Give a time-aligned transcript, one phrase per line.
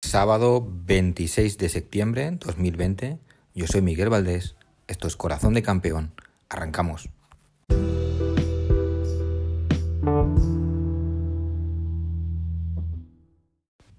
[0.00, 3.18] Sábado 26 de septiembre 2020.
[3.54, 4.56] Yo soy Miguel Valdés.
[4.88, 6.12] Esto es Corazón de Campeón.
[6.48, 7.08] Arrancamos.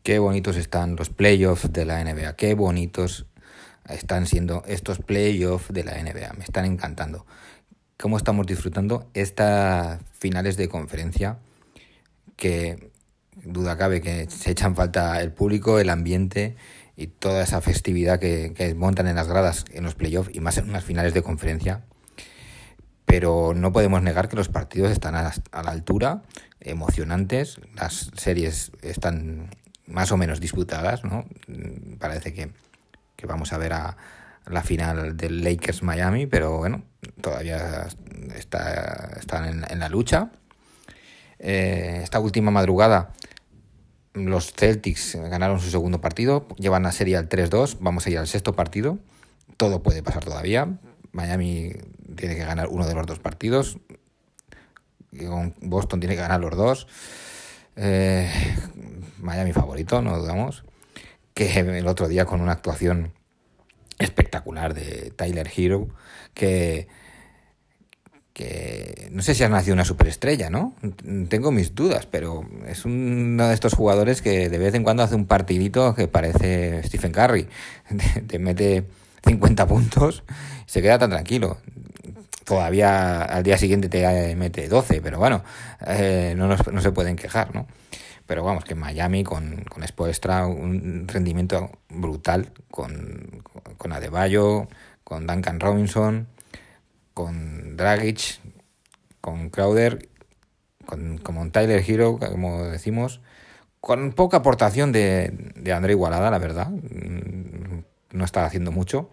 [0.04, 2.36] Qué bonitos están los playoffs de la NBA.
[2.36, 3.26] Qué bonitos
[3.90, 6.34] están siendo estos playoffs de la NBA.
[6.34, 7.26] Me están encantando.
[8.04, 11.38] Cómo estamos disfrutando estas finales de conferencia
[12.36, 12.92] que
[13.46, 16.58] duda cabe que se echan falta el público, el ambiente
[16.98, 20.68] y toda esa festividad que, montan en las gradas en los playoffs y más en
[20.68, 21.86] unas finales de conferencia.
[23.06, 26.24] Pero no podemos negar que los partidos están a la altura,
[26.60, 29.50] emocionantes, las series están
[29.88, 31.24] más o menos disputadas, ¿no?
[32.00, 32.52] Parece que,
[33.26, 33.96] vamos a ver a
[34.48, 36.84] la final del Lakers Miami, pero bueno,
[37.22, 37.88] todavía
[38.36, 40.32] está, están en, la lucha.
[41.40, 43.14] Eh, esta última madrugada
[44.14, 48.28] los Celtics ganaron su segundo partido, llevan la serie al 3-2, vamos a ir al
[48.28, 49.00] sexto partido,
[49.58, 50.78] todo puede pasar todavía.
[51.12, 51.74] Miami
[52.16, 53.78] tiene que ganar uno de los dos partidos,
[55.62, 56.88] Boston tiene que ganar los dos.
[57.76, 58.32] Eh,
[59.20, 60.64] Miami favorito, no dudamos.
[61.34, 63.14] Que el otro día con una actuación
[64.00, 65.88] espectacular de Tyler Hero,
[66.34, 66.88] que
[68.34, 70.74] que no sé si ha nacido una superestrella, ¿no?
[71.30, 75.16] Tengo mis dudas, pero es uno de estos jugadores que de vez en cuando hace
[75.16, 77.48] un partidito que parece Stephen Curry.
[78.28, 78.86] Te mete
[79.26, 80.24] 50 puntos
[80.68, 81.58] y se queda tan tranquilo.
[82.44, 85.46] Todavía al día siguiente te mete 12, pero bueno,
[85.88, 87.68] eh, no, no se pueden quejar, ¿no?
[88.26, 93.44] Pero vamos, que Miami con, con Spoelstra un rendimiento brutal, con,
[93.78, 94.68] con Adebayo,
[95.04, 96.28] con Duncan Robinson,
[97.14, 98.40] con Dragic,
[99.22, 100.10] con Crowder,
[100.86, 103.22] con, con Tyler Hero, como decimos,
[103.80, 106.70] con poca aportación de, de André Igualada, la verdad.
[106.70, 107.84] Mm,
[108.14, 109.10] no está haciendo mucho.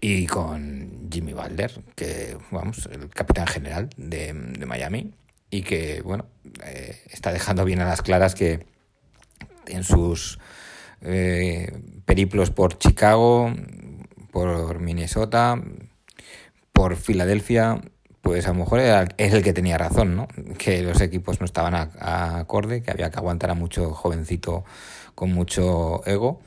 [0.00, 5.14] Y con Jimmy Balder, que, vamos, el capitán general de, de Miami.
[5.52, 6.24] Y que, bueno,
[6.64, 8.64] eh, está dejando bien a las claras que
[9.66, 10.38] en sus
[11.02, 13.52] eh, periplos por Chicago,
[14.30, 15.62] por Minnesota,
[16.72, 17.82] por Filadelfia,
[18.22, 20.26] pues a lo mejor es el que tenía razón, ¿no?
[20.56, 24.64] Que los equipos no estaban a, acorde, que había que aguantar a mucho jovencito
[25.14, 26.40] con mucho ego.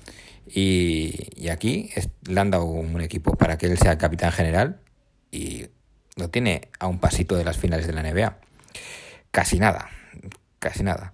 [0.48, 1.92] Y, aquí
[2.24, 4.80] le han dado un equipo para que él sea capitán general
[5.32, 5.68] y
[6.16, 8.38] lo tiene a un pasito de las finales de la NBA.
[9.36, 9.90] Casi nada,
[10.60, 11.12] casi nada.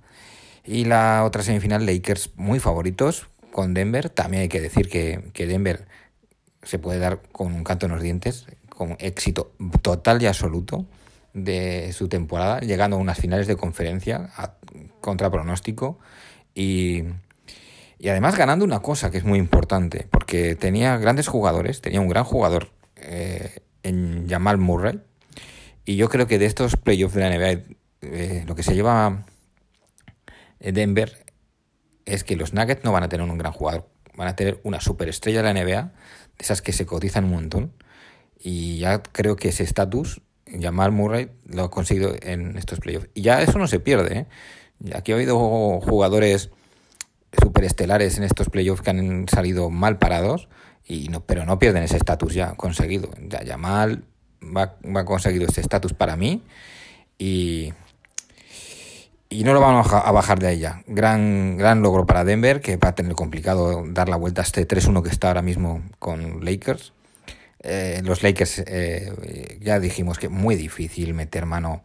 [0.63, 4.11] Y la otra semifinal, Lakers muy favoritos con Denver.
[4.11, 5.87] También hay que decir que, que Denver
[6.61, 10.85] se puede dar con un canto en los dientes con éxito total y absoluto
[11.33, 14.29] de su temporada, llegando a unas finales de conferencia
[14.99, 15.97] contra pronóstico
[16.53, 17.05] y,
[17.97, 22.07] y, además ganando una cosa que es muy importante, porque tenía grandes jugadores, tenía un
[22.07, 25.01] gran jugador eh, en Jamal Murray,
[25.85, 27.61] y yo creo que de estos playoffs de la NBA,
[28.01, 29.25] eh, lo que se lleva
[30.59, 31.25] Denver
[32.05, 34.81] es que los Nuggets no van a tener un gran jugador, van a tener una
[34.81, 35.91] superestrella de la NBA, de
[36.39, 37.73] esas que se cotizan un montón,
[38.39, 40.21] y ya creo que ese estatus,
[40.59, 43.09] Jamal Murray, lo ha conseguido en estos playoffs.
[43.13, 44.17] Y ya eso no se pierde.
[44.19, 44.25] ¿eh?
[44.95, 45.37] Aquí ha habido
[45.79, 46.49] jugadores
[47.41, 50.49] superestelares en estos playoffs que han salido mal parados,
[50.83, 53.11] y no, pero no pierden ese estatus ya conseguido.
[53.27, 54.03] Ya Jamal
[54.43, 56.43] va, va conseguido ese estatus para mí
[57.17, 57.71] y,
[59.31, 60.83] y no lo vamos a bajar de ella.
[60.87, 64.67] Gran, gran logro para Denver, que va a tener complicado dar la vuelta a este
[64.67, 66.91] 3-1 que está ahora mismo con Lakers.
[67.63, 71.81] Eh, los Lakers eh, ya dijimos que muy difícil meter mano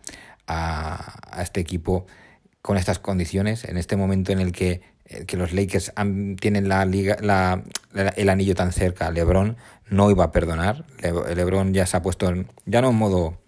[0.48, 2.06] a, este equipo
[2.62, 5.92] con estas condiciones, en este momento en el que, eh, los Lakers
[6.40, 7.62] tienen la liga, la,
[8.16, 9.56] el anillo tan cerca, LeBron
[9.88, 13.38] no iba a perdonar, LeBron ya se ha puesto en, ya no en modo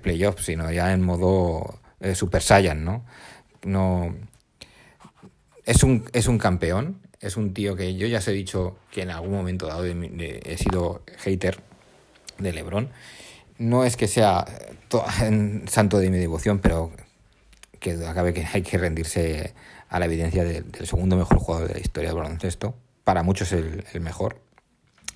[0.00, 1.80] playoff, sino ya en modo
[2.14, 3.04] Super Saiyan, ¿no?
[3.64, 4.14] No
[5.64, 9.02] es un, es un campeón, es un tío que yo ya os he dicho que
[9.02, 11.60] en algún momento dado he sido hater
[12.38, 12.90] de Lebron.
[13.58, 14.44] No es que sea
[15.66, 16.92] santo de mi devoción, pero
[17.80, 19.54] que acabe que hay que rendirse
[19.88, 22.74] a la evidencia del segundo mejor jugador de la historia del baloncesto.
[23.04, 24.40] Para muchos el, el mejor.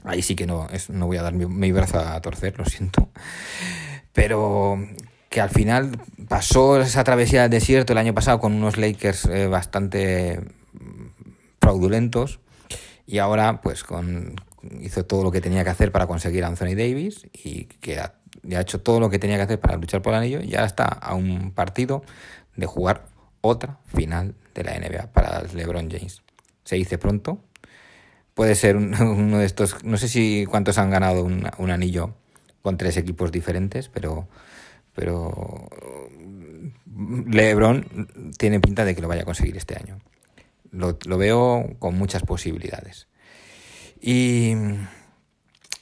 [0.05, 3.09] Ahí sí que no, es, no voy a dar mi, brazo a torcer, lo siento.
[4.13, 4.79] Pero
[5.29, 9.47] que al final pasó esa travesía del desierto el año pasado con unos Lakers eh,
[9.47, 10.41] bastante
[11.61, 12.41] fraudulentos
[13.07, 14.37] y ahora pues con
[14.81, 18.15] hizo todo lo que tenía que hacer para conseguir a Anthony Davis y que ya
[18.57, 20.65] ha hecho todo lo que tenía que hacer para luchar por el anillo y ya
[20.65, 22.03] está a un partido
[22.57, 23.07] de jugar
[23.41, 26.23] otra final de la NBA para LeBron James.
[26.65, 27.45] Se dice pronto.
[28.35, 32.15] Puede ser uno de estos, no sé si cuántos han ganado un, un anillo
[32.63, 34.29] con tres equipos diferentes, pero,
[34.99, 35.69] pero
[37.29, 40.01] LeBron tiene pinta de que lo vaya a conseguir este año.
[40.73, 43.07] Lo, veo con muchas posibilidades.
[44.01, 44.55] Y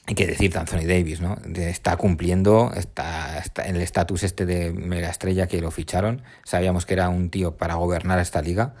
[0.05, 1.35] hay que decir Anthony Davis, ¿no?
[1.55, 6.21] Está cumpliendo, está, está en el estatus este de mega estrella que lo ficharon.
[6.43, 8.75] Sabíamos que era un tío para gobernar esta liga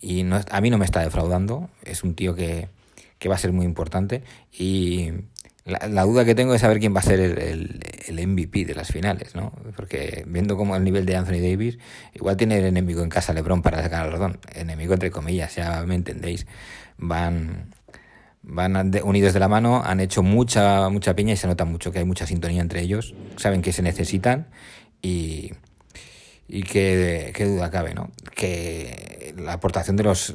[0.00, 1.68] y no, a mí no me está defraudando.
[1.82, 2.68] Es un tío que,
[3.18, 5.10] que va a ser muy importante y
[5.64, 8.88] la, duda que tengo es saber quién va a ser el, el, MVP de las
[8.88, 9.52] finales, ¿no?
[9.76, 11.78] Porque viendo como el nivel de Anthony Davis,
[12.12, 14.38] igual tiene el enemigo en casa LeBron para sacar el ratón.
[14.54, 16.46] Enemigo entre comillas, ya me entendéis.
[16.98, 17.74] Van
[18.46, 22.00] van unidos de la mano, han hecho mucha, mucha piña y se nota mucho que
[22.00, 24.48] hay mucha sintonía entre ellos, saben que se necesitan
[25.00, 25.52] y,
[26.46, 28.12] y que, qué duda cabe, ¿no?
[28.34, 30.34] Que la aportación de los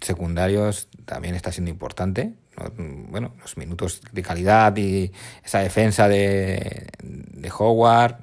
[0.00, 2.32] secundarios también está siendo importante.
[2.76, 5.12] Bueno, los minutos de calidad y
[5.44, 8.16] esa defensa de, de Howard,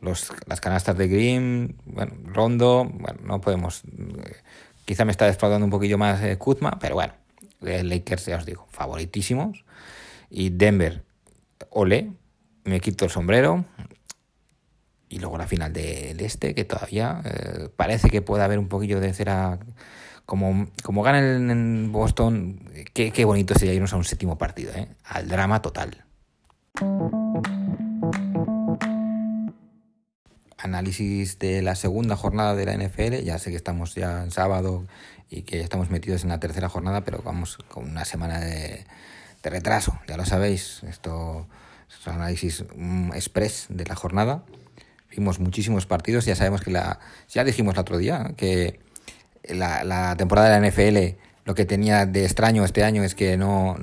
[0.00, 3.82] los, las canastas de Green, bueno, Rondo, bueno, no podemos...
[4.84, 7.14] Quizá me está defraudando un poquillo más eh, Kuzma, pero bueno,
[7.60, 9.64] Lakers, ya os digo, favoritísimos.
[10.30, 11.02] Y Denver,
[11.70, 12.12] ole,
[12.64, 13.64] me quito el sombrero.
[15.08, 19.00] Y luego la final del este, que todavía eh, parece que puede haber un poquillo
[19.00, 19.58] de cera.
[20.26, 22.60] Como, como gana en, Boston,
[22.94, 24.88] qué, qué, bonito sería irnos a un séptimo partido, ¿eh?
[25.04, 26.04] al drama total.
[30.58, 33.22] Análisis de la segunda jornada de la NFL.
[33.22, 34.86] Ya sé que estamos ya en sábado
[35.30, 38.86] y que estamos metidos en la tercera jornada, pero vamos con una semana de,
[39.42, 40.82] retraso, ya lo sabéis.
[40.84, 41.46] Esto
[41.88, 42.64] es un análisis
[43.14, 44.44] express de la jornada.
[45.10, 46.98] Vimos muchísimos partidos, ya sabemos que la.
[47.28, 48.80] Ya dijimos el otro día que
[49.48, 53.36] la, la temporada de la NFL lo que tenía de extraño este año es que
[53.36, 53.76] no.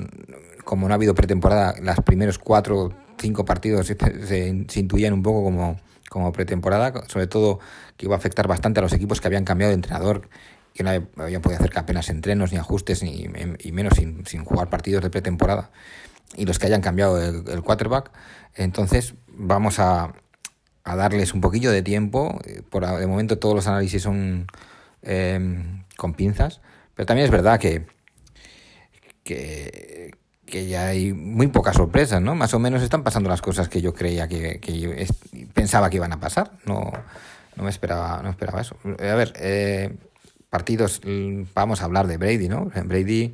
[0.64, 5.24] Como no ha habido pretemporada, los primeros cuatro o cinco partidos se, se, intuían un
[5.24, 5.80] poco como,
[6.10, 7.60] como pretemporada, sobre todo
[7.98, 10.30] que iba a afectar bastante a los equipos que habían cambiado de entrenador
[10.74, 13.28] que no habían podido hacer apenas entrenos ni ajustes ni,
[13.60, 15.72] y menos sin, sin, jugar partidos de pretemporada
[16.38, 18.12] y los que hayan cambiado el, quarterback
[18.56, 20.14] entonces vamos a,
[20.86, 24.48] a, darles un poquillo de tiempo por de momento todos los análisis son
[25.04, 26.62] eh, con pinzas
[26.96, 27.86] pero también es verdad que
[29.24, 30.12] que,
[30.68, 32.36] ya hay muy pocas sorpresas, ¿no?
[32.36, 34.60] Más o menos están pasando las cosas que yo creía que,
[35.54, 36.52] pensaba que iban a pasar.
[36.66, 36.92] No,
[37.56, 38.76] no me esperaba, no esperaba eso.
[38.84, 39.96] A ver, eh,
[40.50, 41.02] partidos,
[41.54, 42.70] vamos a hablar de Brady, ¿no?
[42.84, 43.34] Brady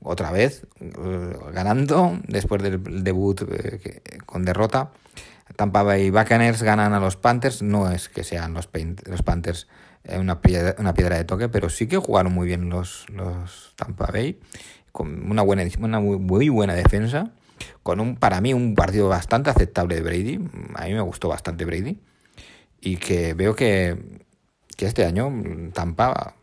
[0.00, 4.90] otra vez eh, ganando después del debut eh, con derrota.
[5.54, 7.62] Tampa Bay Buccaneers ganan a los Panthers.
[7.62, 9.68] No es que sean los, Panthers
[10.18, 14.10] una, piedra, una piedra de toque, pero sí que jugaron muy bien los, los Tampa
[14.12, 14.38] Bay
[14.92, 17.32] con una buena una muy, buena defensa
[17.82, 20.40] con un para mí un partido bastante aceptable de Brady.
[20.74, 21.98] A mí me gustó bastante Brady
[22.80, 23.96] y que veo que,
[24.76, 25.30] que este año
[25.72, 26.34] Tampa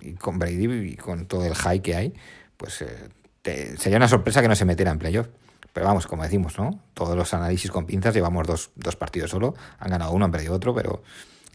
[0.00, 2.14] y con Brady y con todo el high que hay,
[2.56, 5.28] pues eh, sería una sorpresa que no se metiera en playoff.
[5.72, 6.82] Pero vamos, como decimos, ¿no?
[6.94, 10.54] Todos los análisis con pinzas, llevamos dos, dos partidos solo, han ganado uno, han perdido
[10.54, 11.02] otro, pero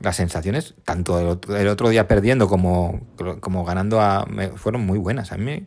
[0.04, 3.02] las sensaciones, tanto el otro, día perdiendo como,
[3.40, 5.32] como ganando, a, fueron muy buenas.
[5.32, 5.66] A mí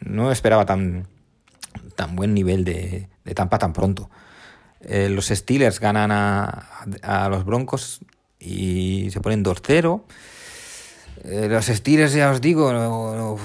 [0.00, 1.08] no esperaba tan,
[1.96, 4.08] tan buen nivel de, de Tampa tan pronto.
[4.82, 6.68] Eh, los Steelers ganan a,
[7.02, 8.00] a, los Broncos
[8.38, 10.02] y se ponen 2-0.
[11.24, 13.36] Eh, los Steelers, ya os digo,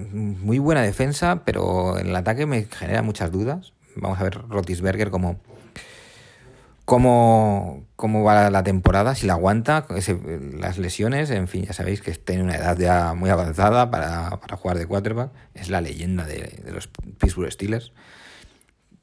[0.00, 3.72] muy buena defensa, pero el ataque me genera muchas dudas.
[3.96, 5.40] Vamos a ver Rotisberger cómo,
[6.88, 9.86] cómo, cómo va la temporada, si la aguanta,
[10.58, 14.56] las lesiones, en fin, ya sabéis que tiene una edad ya muy avanzada para, para
[14.56, 15.30] jugar de quarterback.
[15.52, 17.92] Es la leyenda de, de los Pittsburgh Steelers.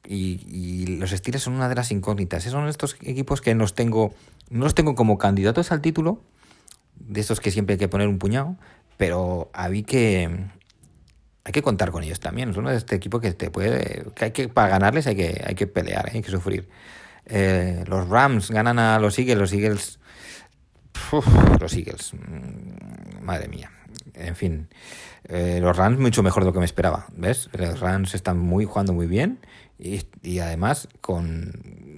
[0.04, 2.42] Y, y, los Steelers son una de las incógnitas.
[2.42, 4.12] Son estos equipos que los tengo,
[4.50, 6.20] no los tengo como candidatos al título,
[6.96, 8.56] de estos que siempre hay que poner un puñado,
[8.96, 10.46] pero había que
[11.44, 12.52] hay que contar con ellos también.
[12.52, 15.54] Son de este equipo que te puede, que hay que para ganarles hay que hay
[15.54, 16.12] que pelear, ¿eh?
[16.14, 16.68] hay que sufrir.
[17.26, 19.98] Eh, los Rams ganan a los Eagles, los Eagles,
[21.60, 23.70] los Eagles, mm, madre mía.
[24.14, 24.68] En fin,
[25.24, 27.50] eh, los Rams mucho mejor de lo que me esperaba, ¿ves?
[27.52, 29.40] Los Rams están muy jugando muy bien
[29.78, 31.52] y, y además con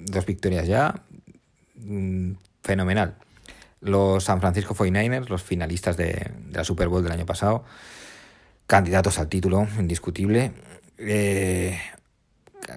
[0.06, 1.02] dos victorias ya,
[1.76, 2.32] mm,
[2.62, 3.16] fenomenal
[3.80, 7.64] los San Francisco 49ers, los finalistas de, la Super Bowl del año pasado,
[8.66, 10.52] candidatos al título, indiscutible.
[10.98, 11.78] Eh,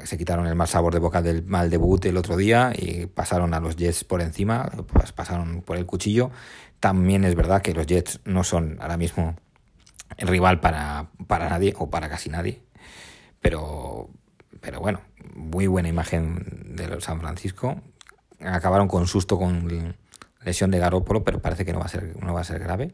[0.03, 3.53] se quitaron el mal sabor de boca del mal debut el otro día y pasaron
[3.53, 6.31] a los Jets por encima, pues pasaron por el cuchillo.
[6.79, 9.35] También es verdad que los Jets no son ahora mismo
[10.17, 12.61] el rival para, para nadie o para casi nadie,
[13.39, 14.09] pero,
[14.59, 15.01] pero bueno,
[15.35, 17.81] muy buena imagen de San Francisco.
[18.39, 19.95] Acabaron con susto con
[20.43, 22.93] lesión de Garópolo, pero parece que no va a ser, no va a ser grave.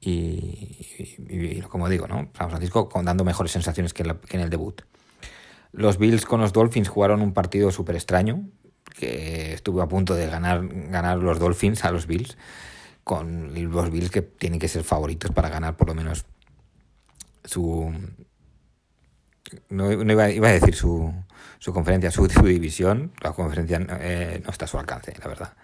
[0.00, 2.30] Y, como digo, ¿no?
[2.36, 4.82] San Francisco dando mejores sensaciones que, que en el debut.
[5.72, 8.48] Los Bills con los Dolphins jugaron un partido súper extraño,
[8.98, 12.36] que estuvo a punto de ganar, ganar los Dolphins a los Bills,
[13.04, 16.26] con los Bills que tienen que ser favoritos para ganar por lo menos
[17.44, 17.92] su...
[19.68, 21.12] No, iba, a decir su,
[21.58, 25.54] su conferencia, su, división, la conferencia eh, no está a su alcance, la verdad.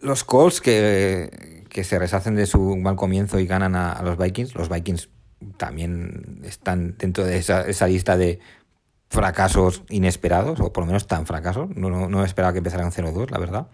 [0.00, 4.18] Los Colts que, que se reshacen de su mal comienzo y ganan a, a los
[4.18, 5.08] Vikings, los Vikings
[5.56, 8.40] también están dentro de esa, esa lista de
[9.08, 11.68] fracasos inesperados, o por lo menos tan fracasos.
[11.76, 13.66] No, no, esperaba que empezaran 0-2, la verdad.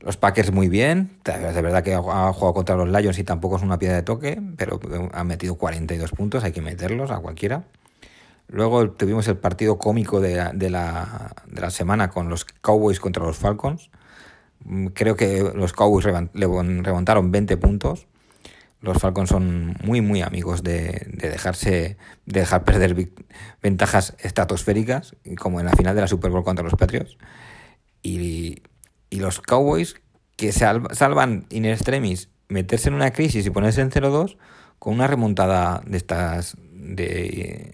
[0.00, 3.62] Los Packers muy bien, de verdad que ha jugado contra los Lions y tampoco es
[3.62, 4.80] una piedra de toque, pero
[5.12, 7.64] han metido 42 puntos, hay que meterlos a cualquiera.
[8.48, 12.98] Luego tuvimos el partido cómico de la, de la, de la semana con los Cowboys
[12.98, 13.90] contra los Falcons.
[14.64, 18.06] Mm, creo que los Cowboys remontaron 20 puntos
[18.80, 23.10] los Falcons son muy, muy amigos de, dejarse, de dejar perder
[23.62, 27.18] ventajas estratosféricas, como en la final de la Super Bowl contra los Patriots.
[28.02, 28.62] Y,
[29.10, 29.96] los Cowboys,
[30.36, 34.38] que salvan in extremis meterse en una crisis y ponerse en 0-2
[34.78, 37.72] con una remontada de estas de,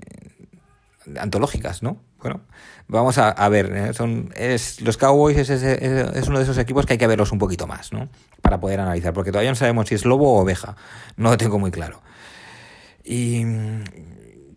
[1.20, 2.02] antológicas, ¿no?
[2.26, 2.40] Bueno,
[2.88, 3.95] vamos a, ver, ¿eh?
[3.95, 7.38] son, es, los Cowboys es, es, uno de esos equipos que hay que verlos un
[7.38, 8.09] poquito más, ¿no?
[8.42, 10.75] Para poder analizar, porque todavía no sabemos si es lobo o oveja,
[11.16, 12.02] no lo tengo muy claro.
[13.04, 13.45] Y,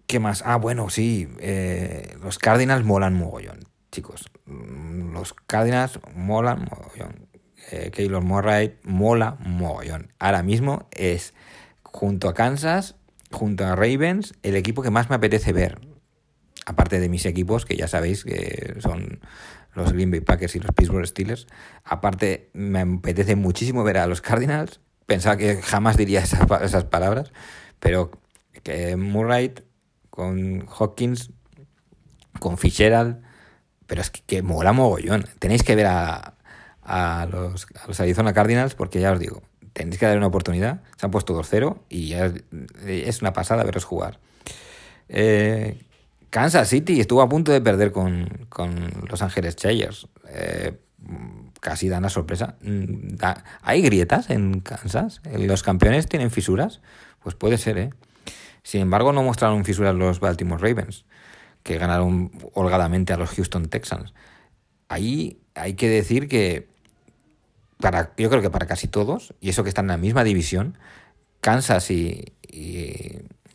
[0.07, 0.41] ¿qué más?
[0.47, 3.59] Ah, bueno, sí, eh, los Cardinals molan mogollón,
[3.91, 4.31] chicos.
[4.47, 7.27] Los Cardinals molan mogollón.
[7.69, 10.11] Eh, Keylor Murray mola mogollón.
[10.17, 11.35] Ahora mismo es,
[11.83, 12.95] junto a Kansas,
[13.31, 15.88] junto a Ravens, el equipo que más me apetece ver
[16.69, 19.19] aparte de mis equipos, que ya sabéis que son
[19.73, 21.47] los Green Bay Packers y los Pittsburgh Steelers,
[21.83, 24.79] aparte me apetece muchísimo ver a los Cardinals.
[25.07, 27.31] Pensaba que jamás diría esas, palabras,
[27.79, 28.11] pero
[28.61, 29.55] que Murray
[30.11, 31.31] con Hawkins,
[32.39, 33.23] con Fitzgerald,
[33.87, 35.25] pero es que, mola mogollón.
[35.39, 36.35] Tenéis que ver a,
[36.83, 39.41] a, los, a los Arizona Cardinals porque ya os digo,
[39.73, 40.83] tenéis que dar una oportunidad.
[40.97, 42.31] Se han puesto 2-0 y ya
[42.85, 44.19] es, una pasada veros jugar.
[45.07, 45.88] Eh,
[46.29, 48.27] Kansas City estuvo a punto de perder con,
[49.09, 50.07] Los Ángeles Chargers.
[50.27, 50.77] Eh,
[51.59, 52.55] casi da una sorpresa.
[52.61, 53.15] Mm,
[53.61, 55.21] ¿Hay grietas en Kansas?
[55.33, 56.81] ¿Los campeones tienen fisuras?
[57.23, 57.89] Pues puede ser, ¿eh?
[58.63, 61.05] Sin embargo, no mostraron fisuras los Baltimore Ravens,
[61.63, 64.13] que ganaron holgadamente a los Houston Texans.
[64.87, 66.67] Ahí hay que decir que,
[67.79, 70.77] para, yo creo que para casi todos, y eso que están en la misma división,
[71.41, 72.33] Kansas y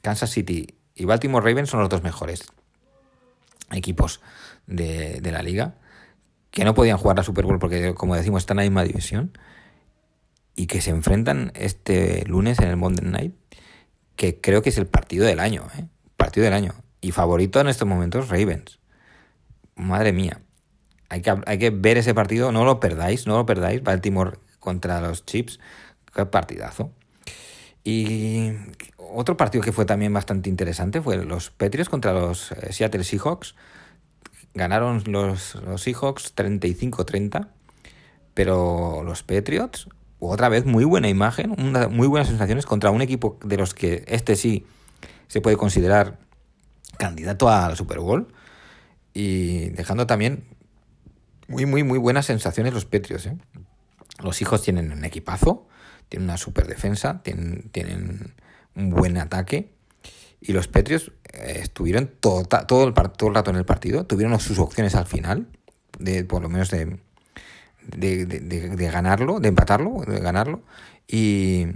[0.02, 2.46] Kansas City y Baltimore Ravens son los dos mejores
[3.74, 4.20] equipos
[4.66, 5.74] de, la liga
[6.50, 9.36] que no podían jugar la Super Bowl porque, como decimos, están en la misma división
[10.56, 13.34] y que se enfrentan este lunes en el Monday Night,
[14.14, 15.86] que creo que es el partido del año, ¿eh?
[16.16, 16.74] Partido del año.
[17.00, 18.78] Y favorito en estos momentos, Ravens.
[19.74, 20.40] Madre mía.
[21.08, 23.82] Hay que, hay que ver ese partido, no lo perdáis, no lo perdáis.
[23.82, 25.58] Baltimore contra los Chips,
[26.14, 26.92] qué partidazo.
[27.84, 28.52] Y
[28.96, 33.54] otro partido que fue también bastante interesante fue los Patriots contra los eh, Seattle Seahawks.
[34.54, 37.48] Ganaron los, los Seahawks 35-30,
[38.32, 39.88] pero los Patriots,
[40.18, 41.54] otra vez muy buena imagen,
[41.90, 44.64] muy buenas sensaciones contra un equipo de los que este sí
[45.26, 46.18] se puede considerar
[46.98, 48.32] candidato a la Super Bowl
[49.12, 50.44] y dejando también
[51.48, 53.26] muy, muy, muy buenas sensaciones los Patriots.
[53.26, 53.36] ¿eh?
[54.22, 55.66] Los hijos tienen un equipazo,
[56.08, 58.34] tienen una super defensa, tienen, tienen
[58.74, 59.70] un buen ataque.
[60.40, 64.38] Y los Petrios eh, estuvieron todo, todo, el, todo el rato en el partido, tuvieron
[64.40, 65.48] sus opciones al final,
[65.98, 66.98] de por lo menos de,
[67.86, 70.62] de, ganarlo, de empatarlo, de ganarlo.
[71.08, 71.66] Y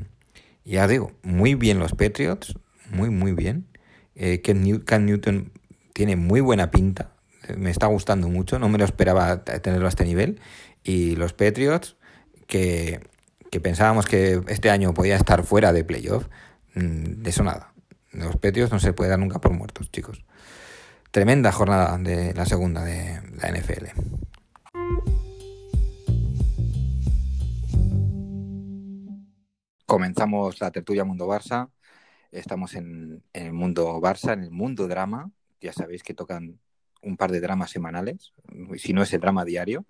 [0.64, 2.54] ya digo, muy bien los Patriots,
[2.90, 3.66] muy, muy bien.
[4.14, 5.52] Eh, Ken, Newton
[5.92, 7.12] tiene muy buena pinta,
[7.56, 10.40] me está gustando mucho, no me lo esperaba tenerlo a este nivel.
[10.82, 11.96] Y los Patriots,
[12.46, 13.00] que,
[13.50, 16.26] que pensábamos que este año podía estar fuera de playoff,
[16.78, 17.72] Mm, de eso nada.
[18.12, 20.24] Los petios no se puede dar nunca por muertos, chicos.
[21.10, 23.86] Tremenda jornada de la segunda de la NFL.
[29.86, 31.70] Comenzamos la tertulia Mundo Barça.
[32.30, 36.60] Estamos en, el mundo Barça, en el mundo drama, ya sabéis que tocan
[37.00, 38.34] un par de dramas semanales,
[38.76, 39.86] si no es el drama diario.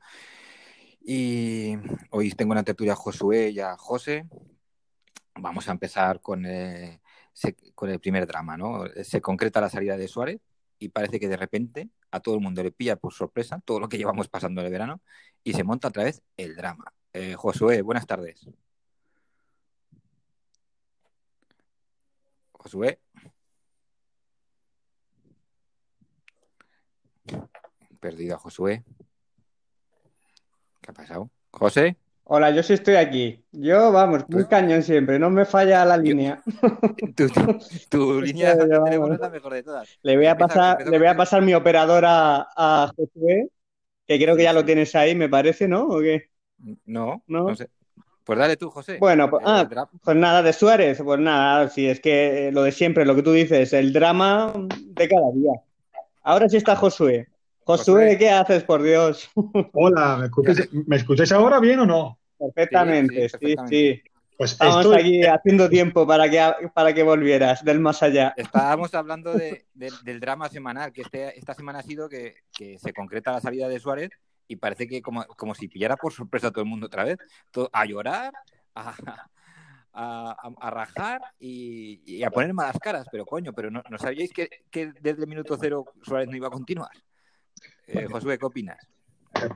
[1.01, 1.77] Y
[2.11, 4.27] hoy tengo una tertulia a Josué y a José.
[5.35, 7.01] Vamos a empezar con, eh,
[7.75, 8.85] con el primer drama, ¿no?
[9.03, 10.41] Se concreta la salida de Suárez
[10.79, 13.89] y parece que de repente a todo el mundo le pilla por sorpresa todo lo
[13.89, 15.01] que llevamos pasando el verano
[15.45, 16.93] y se monta otra vez el drama.
[17.13, 18.49] Eh, Josué, buenas tardes.
[22.53, 23.01] Josué.
[28.01, 28.85] Perdido a Josué.
[30.89, 31.31] ¿Qué ha pasado?
[31.51, 31.99] ¿José?
[32.25, 33.45] Hola, yo sí estoy aquí.
[33.53, 36.43] Yo, vamos, muy cañón siempre, no me falla la línea.
[37.91, 39.99] Tu, línea de es la mejor de todas.
[40.01, 43.51] Le voy a pasar, le voy a pasar mi operadora a Josué,
[44.07, 45.83] que creo que ya lo tienes ahí, me parece, ¿no?
[45.83, 46.31] ¿O qué?
[46.87, 47.69] No, no, sé.
[48.25, 48.97] Pues dale tú, José.
[48.99, 49.69] Bueno, pues, ah,
[50.03, 53.33] pues nada, de Suárez, pues nada, si es que lo de siempre, lo que tú
[53.33, 55.53] dices, el drama de cada día.
[56.23, 57.29] Ahora sí está Josué.
[57.69, 59.31] Josué, ¿qué haces, por Dios?
[59.75, 60.31] Hola,
[60.87, 62.19] ¿me escucháis, ahora bien o no?
[62.39, 64.03] Perfectamente, sí, sí.
[64.39, 66.41] Pues Estamos aquí haciendo tiempo para que,
[66.73, 68.33] para que volvieras del más allá.
[68.39, 69.35] Estábamos hablando
[69.75, 72.37] del drama semanal, que este, esta semana ha sido que,
[72.79, 74.11] se concreta la salida de Suárez
[74.47, 77.19] y parece que como, como si pillara por sorpresa a todo el mundo otra vez,
[77.71, 78.33] a llorar,
[78.75, 78.95] a,
[79.93, 85.27] a, rajar y, a poner malas caras, pero coño, pero no, sabíais que, desde el
[85.27, 86.93] minuto cero Suárez no iba a continuar.
[87.89, 88.79] Eh, Josué, ¿qué opinas?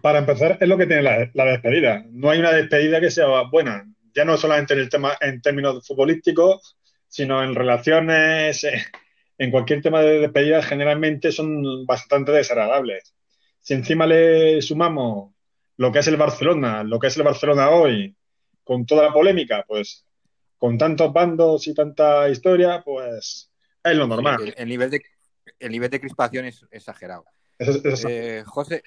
[0.01, 2.05] Para empezar, es lo que tiene la, despedida.
[2.11, 5.87] No hay una despedida que sea buena, ya no solamente en el tema en términos
[5.87, 6.77] futbolísticos,
[7.09, 8.83] sino en relaciones, eh,
[9.39, 13.15] en cualquier tema de despedida, generalmente son bastante desagradables.
[13.61, 15.35] Si encima le sumamos
[15.77, 18.17] lo que es el Barcelona, lo que es el Barcelona hoy,
[18.65, 20.07] con toda la polémica, pues
[20.59, 23.51] con tantos bandos y tanta historia, pues
[23.83, 24.55] es lo normal.
[24.57, 25.03] el, nivel, de,
[25.59, 27.25] el nivel de crispación es exagerado.
[27.59, 28.83] Eh, José,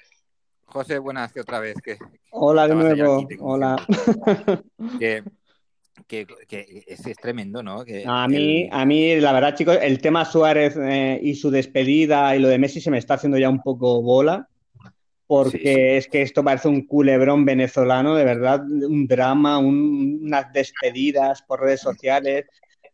[0.64, 1.76] José, buenas que otra vez.
[1.82, 1.96] Que,
[2.30, 3.26] Hola de nuevo.
[3.40, 3.76] Hola.
[6.08, 6.24] Que,
[6.86, 7.82] es, tremendo, ¿no?
[8.06, 12.38] a, mí, a mí, la verdad, chicos, el tema Suárez eh, y su despedida y
[12.38, 14.46] lo de Messi se me está haciendo ya un poco bola
[15.26, 21.60] porque es que esto parece un culebrón venezolano, de verdad, un drama, unas despedidas por
[21.60, 22.46] redes sociales,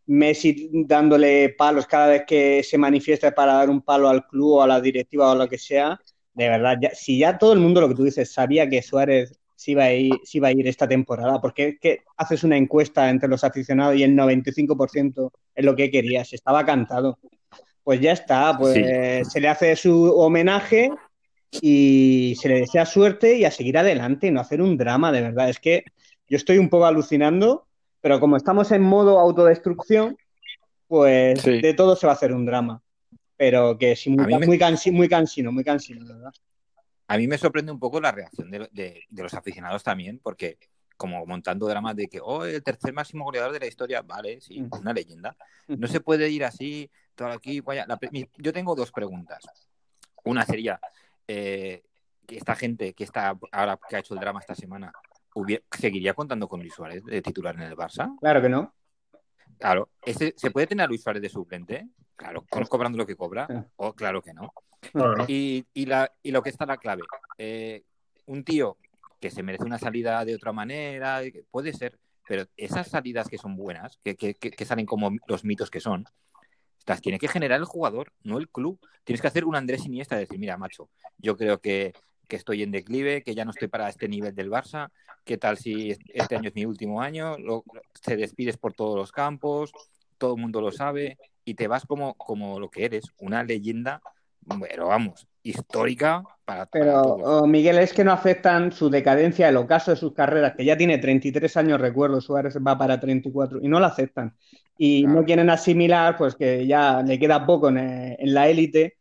[0.06, 4.62] Messi dándole palos cada vez que se manifiesta para dar un palo al club o
[4.62, 6.00] a la directiva o lo que sea,
[6.34, 9.72] de verdad, si ya todo el mundo lo que tú dices sabía que Suárez sí
[9.72, 13.28] iba a ir, iba a ir esta temporada, porque es que haces una encuesta entre
[13.28, 17.18] los aficionados y el 95% es lo que querías, estaba cantado.
[17.84, 20.90] Pues ya está, pues se le hace su homenaje
[21.60, 25.20] y se le desea suerte y a seguir adelante y no hacer un drama, de
[25.20, 25.48] verdad.
[25.48, 25.84] Es que
[26.28, 27.66] yo estoy un poco alucinando,
[28.02, 30.18] pero como estamos en modo autodestrucción,
[30.88, 32.82] pues de todo se va a hacer un drama.
[33.36, 36.32] Pero que sí, muy, muy, muy cansino, muy cansino, ¿verdad?
[37.06, 40.58] A mí me sorprende un poco la reacción de, los aficionados también, porque
[40.96, 44.64] como montando dramas de que, oh, el tercer máximo goleador de la historia, vale, sí,
[44.80, 45.36] una leyenda.
[45.66, 47.86] No se puede ir así, todo aquí, vaya.
[48.36, 49.44] yo tengo dos preguntas.
[50.24, 50.80] Una sería,
[51.26, 51.82] eh,
[52.26, 54.92] que esta gente que está ahora que ha hecho el drama esta semana
[55.70, 58.16] seguiría contando con Luis Suárez de titular en el Barça?
[58.20, 58.74] Claro que no.
[59.58, 61.88] Claro, ¿se puede tener a Luis Suárez de suplente?
[62.16, 63.46] Claro, cobrando lo que cobra.
[63.76, 64.52] O claro que no.
[65.28, 67.02] Y, la, y lo que está la clave,
[67.38, 67.84] eh,
[68.26, 68.76] un tío
[69.20, 73.56] que se merece una salida de otra manera, puede ser, pero esas salidas que son
[73.56, 76.04] buenas, que, que salen como los mitos que son,
[76.86, 78.80] las tiene que generar el jugador, no el club.
[79.04, 81.92] Tienes que hacer un Andrés Iniesta, decir, mira, macho, yo creo que,
[82.30, 84.90] estoy en declive, que ya no estoy para este nivel del Barça,
[85.24, 87.64] qué tal si este año es mi último año, lo,
[88.04, 89.72] te despides por todos los campos,
[90.18, 94.00] todo el mundo lo sabe, y te vas como, como lo que eres, una leyenda,
[94.60, 99.92] pero vamos, histórica para Pero, oh, Miguel, es que no afectan su decadencia, el ocaso
[99.92, 103.80] de sus carreras, que ya tiene 33 años, recuerdo, Suárez va para 34, y no
[103.80, 104.36] lo aceptan.
[104.78, 108.96] Y no quieren asimilar, pues que ya le queda poco en, la élite,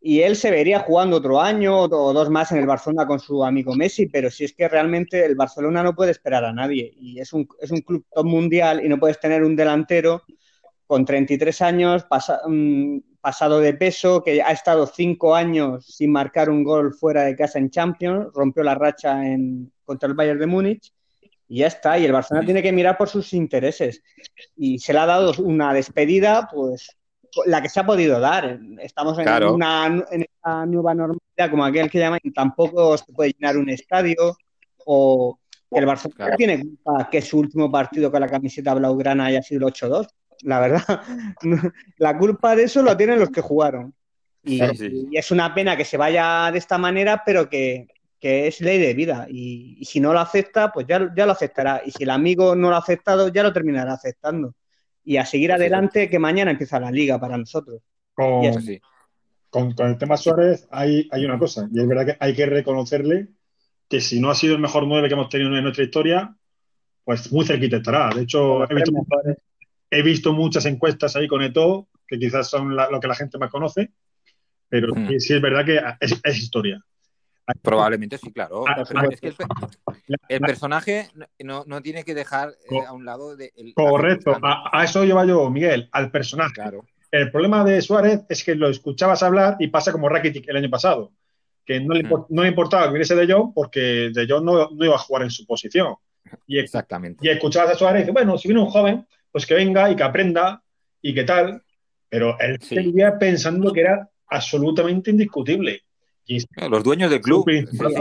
[0.00, 3.44] y él se vería jugando otro año o dos más en el Barcelona con su
[3.44, 7.18] amigo Messi, pero si es que realmente el Barcelona no puede esperar a nadie, y
[7.18, 10.22] es un, es un club top mundial y no puedes tener un delantero
[10.86, 16.48] con 33 años, pasa, mm, pasado de peso, que ha estado cinco años sin marcar
[16.48, 20.46] un gol fuera de casa en Champions, rompió la racha en, contra el Bayern de
[20.46, 20.92] Múnich
[21.48, 21.98] y ya está.
[21.98, 24.02] Y el Barcelona tiene que mirar por sus intereses.
[24.56, 26.97] Y se le ha dado una despedida, pues
[27.46, 28.58] la que se ha podido dar.
[28.80, 30.26] Estamos en, una, en
[30.70, 34.36] nueva normalidad, como aquel que llaman, tampoco se puede llenar un estadio
[34.84, 35.38] o
[35.70, 39.74] el Barcelona tiene culpa que su último partido con la camiseta blaugrana haya sido el
[39.74, 40.08] 8-2
[40.42, 41.02] la verdad.
[41.98, 43.94] La culpa de eso la tienen los que jugaron.
[44.42, 44.60] Y,
[45.16, 47.88] es una pena que se vaya de esta manera, pero que,
[48.20, 49.26] es ley de vida.
[49.28, 51.82] Y, si no lo acepta, pues ya, ya lo aceptará.
[51.84, 54.54] Y si el amigo no lo ha aceptado, ya lo terminará aceptando.
[55.08, 57.80] Y a seguir adelante, que mañana empieza la liga para nosotros.
[58.12, 62.44] Con, con, el tema Suárez hay, hay una cosa, y es verdad que hay que
[62.44, 63.28] reconocerle
[63.88, 66.36] que si no ha sido el mejor 9 que hemos tenido en nuestra historia,
[67.04, 68.10] pues muy cerquita estará.
[68.14, 68.64] De hecho,
[69.90, 73.50] he visto, muchas encuestas ahí con Eto, que quizás son lo que la gente más
[73.50, 73.92] conoce,
[74.68, 76.84] pero sí, es verdad que es, historia.
[77.62, 78.64] Probablemente sí, claro.
[78.66, 79.34] Ah, es que
[80.28, 81.08] el, personaje
[81.38, 83.52] no, tiene que dejar eh, a un lado de.
[83.74, 86.54] correcto, a, eso lleva yo, Miguel, al personaje.
[86.54, 86.84] Claro.
[87.10, 90.68] El problema de Suárez es que lo escuchabas hablar y pasa como Rakitic el año
[90.68, 91.12] pasado,
[91.64, 92.26] que no le, hmm.
[92.28, 95.22] no le importaba que viniese de Jong porque de Jong no, no, iba a jugar
[95.22, 95.94] en su posición.
[96.46, 97.26] Y, Exactamente.
[97.26, 99.96] Y escuchabas a Suárez y dices, bueno, si viene un joven, pues que venga y
[99.96, 100.62] que aprenda
[101.00, 101.62] y que tal.
[102.10, 105.82] Pero él seguía pensando que era absolutamente indiscutible.
[106.68, 107.46] Los dueños del club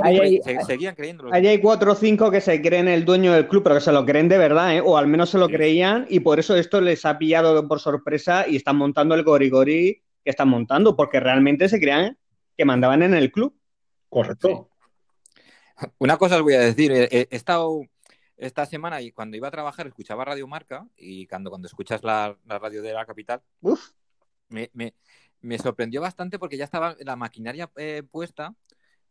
[0.04, 1.30] hay, seguían creyendo.
[1.32, 3.92] Ahí hay cuatro o cinco que se creen el dueño del club, pero que se
[3.92, 4.82] lo creen de verdad, ¿eh?
[4.84, 8.48] o al menos se lo creían, y por eso esto les ha pillado por sorpresa
[8.48, 12.18] y están montando el gorigori que están montando, porque realmente se creían
[12.58, 13.58] que mandaban en el club.
[14.10, 14.70] Correcto.
[16.00, 17.82] Una cosa os voy a decir, he, estado
[18.36, 22.36] esta semana y cuando iba a trabajar escuchaba Radio Marca y cuando, cuando escuchas la,
[22.46, 23.42] radio de la capital,
[24.50, 24.94] me, me
[25.60, 28.54] sorprendió bastante porque ya estaba la maquinaria eh, puesta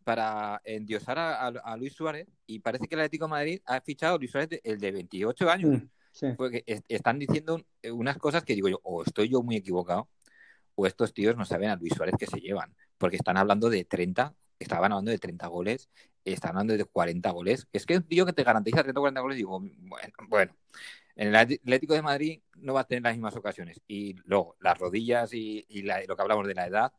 [0.04, 4.18] para endiosar a, Luis Suárez y parece que el Atlético de Madrid ha fichado a
[4.18, 5.82] Luis Suárez el de 28 años.
[5.82, 7.60] Mm, porque están diciendo
[7.90, 10.08] unas cosas que digo yo, o estoy yo muy equivocado,
[10.76, 13.84] o estos tíos no saben a Luis Suárez que se llevan, porque están hablando de
[13.84, 15.90] 30, estaban hablando de 30 goles,
[16.24, 17.66] están hablando de 40 goles.
[17.72, 20.56] Es que un tío que te garantiza 30 o 40 goles, digo, bueno, bueno,
[21.16, 23.80] en el Atlético de Madrid no va a tener las mismas ocasiones.
[23.88, 26.92] Y luego, las rodillas y, lo que hablamos de la edad,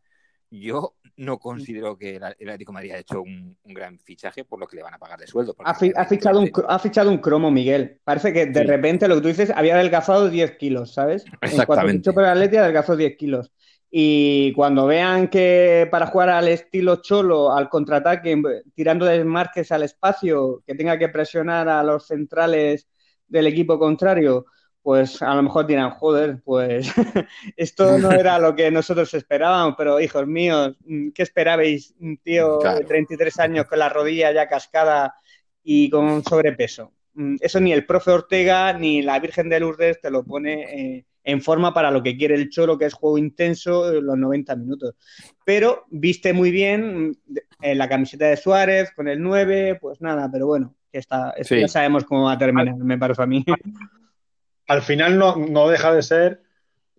[0.49, 4.67] yo no considero que el Atlético de Madrid haya hecho un, gran fichaje por lo
[4.67, 5.55] que le van a pagar de sueldo.
[5.59, 7.99] Ha, fichado un, ha fichado un cromo, Miguel.
[8.03, 11.25] Parece que de repente lo que tú dices había adelgazado 10 kilos, ¿sabes?
[11.41, 12.09] Exactamente.
[12.09, 13.51] En cuanto el Atlético adelgazó 10 kilos.
[13.89, 18.41] Y cuando vean que para jugar al estilo cholo, al contraataque,
[18.73, 22.87] tirando desmarques al espacio, que tenga que presionar a los centrales
[23.27, 24.45] del equipo contrario,
[24.81, 26.89] pues a lo mejor dirán, joder, pues
[27.57, 30.77] esto no era lo que nosotros esperábamos, pero hijos míos,
[31.13, 31.93] ¿qué esperabais?
[31.99, 35.15] Un tío de 33 años con la rodilla ya cascada
[35.61, 36.93] y con sobrepeso.
[37.15, 40.61] Mm, eso ni el profe Ortega ni la Virgen de Lourdes te lo pone
[40.97, 44.17] eh, en forma para lo que quiere el Cholo, que es juego intenso eh, los
[44.17, 44.95] 90 minutos.
[45.43, 47.15] Pero viste muy bien mm,
[47.63, 51.67] en la camiseta de Suárez con el 9, pues nada, pero bueno, que está, ya
[51.67, 53.43] sabemos cómo va a terminar, me parece a mí.
[54.67, 56.41] Al final no, deja de ser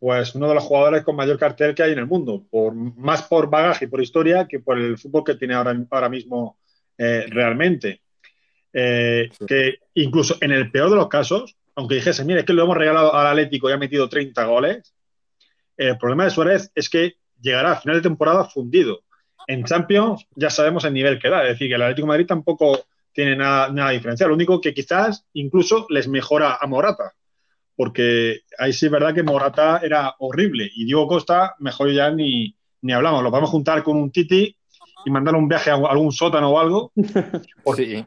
[0.01, 3.23] pues uno de los jugadores con mayor cartel que hay en el mundo, por, más
[3.25, 6.57] por bagaje y por historia que por el fútbol que tiene ahora, ahora mismo
[6.97, 8.03] eh, realmente.
[8.73, 12.63] Eh, que incluso en el peor de los casos, aunque dijese, mire, es que lo
[12.63, 14.95] hemos regalado al Atlético y ha metido 30 goles,
[15.77, 19.03] el problema de Suárez es que llegará a final de temporada fundido.
[19.47, 22.27] En Champions ya sabemos el nivel que da, es decir, que el Atlético de Madrid
[22.27, 22.87] tampoco
[23.19, 24.29] tiene nada, nada diferencial.
[24.29, 27.17] Lo único que quizás incluso les mejora a Morata,
[27.75, 32.57] porque ahí sí es verdad que Morata era horrible y Diego Costa, mejor ya ni,
[32.81, 33.25] ni hablamos.
[33.25, 34.57] Lo podemos juntar con un Titi
[35.05, 36.93] y mandar un viaje a algún sótano o algo,
[37.65, 38.05] porque,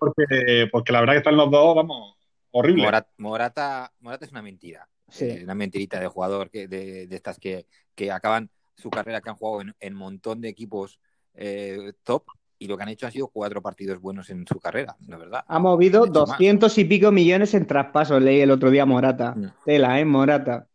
[0.72, 2.16] porque, la verdad que están los dos, vamos,
[2.52, 2.84] horrible.
[2.84, 4.88] Morata, Morata, es una mentira.
[5.20, 9.36] Eh, una mentirita de jugador que, de, estas que, que, acaban su carrera, que han
[9.36, 11.02] jugado en, un montón de equipos
[11.34, 12.24] eh, top
[12.62, 15.44] y lo que han hecho ha sido cuatro partidos buenos en su carrera, ¿no verdad?
[15.48, 19.34] Ha movido doscientos y pico millones en traspasos, leí el otro día Morata.
[19.36, 19.46] Mm.
[19.66, 20.06] Tela, ¿eh?
[20.06, 20.68] Morata.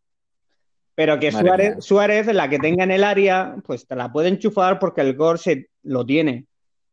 [0.96, 4.80] Pero que Suárez, Suárez, la que tenga en el área, pues te la puede enchufar
[4.80, 6.46] porque el gol se lo tiene.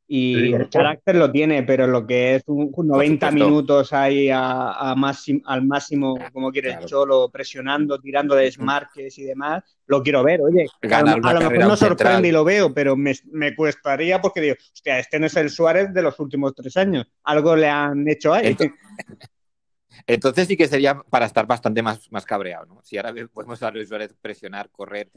[0.07, 5.65] Y el carácter lo tiene, pero lo que es un, 90 minutos ahí a, al
[5.65, 10.41] máximo, como quiere el Cholo, presionando, tirando desmarques y demás, lo quiero ver.
[10.41, 14.55] Oye, a, lo mejor no sorprende y lo veo, pero me, me cuestaría porque digo,
[14.73, 17.07] hostia, este no es el Suárez de los últimos tres años.
[17.23, 18.47] Algo le han hecho ahí.
[18.47, 18.75] Entonces
[20.45, 22.81] sí que sería para estar bastante más, más cabreado, ¿no?
[22.83, 25.09] Si ahora podemos a Luis Suárez presionar, correr,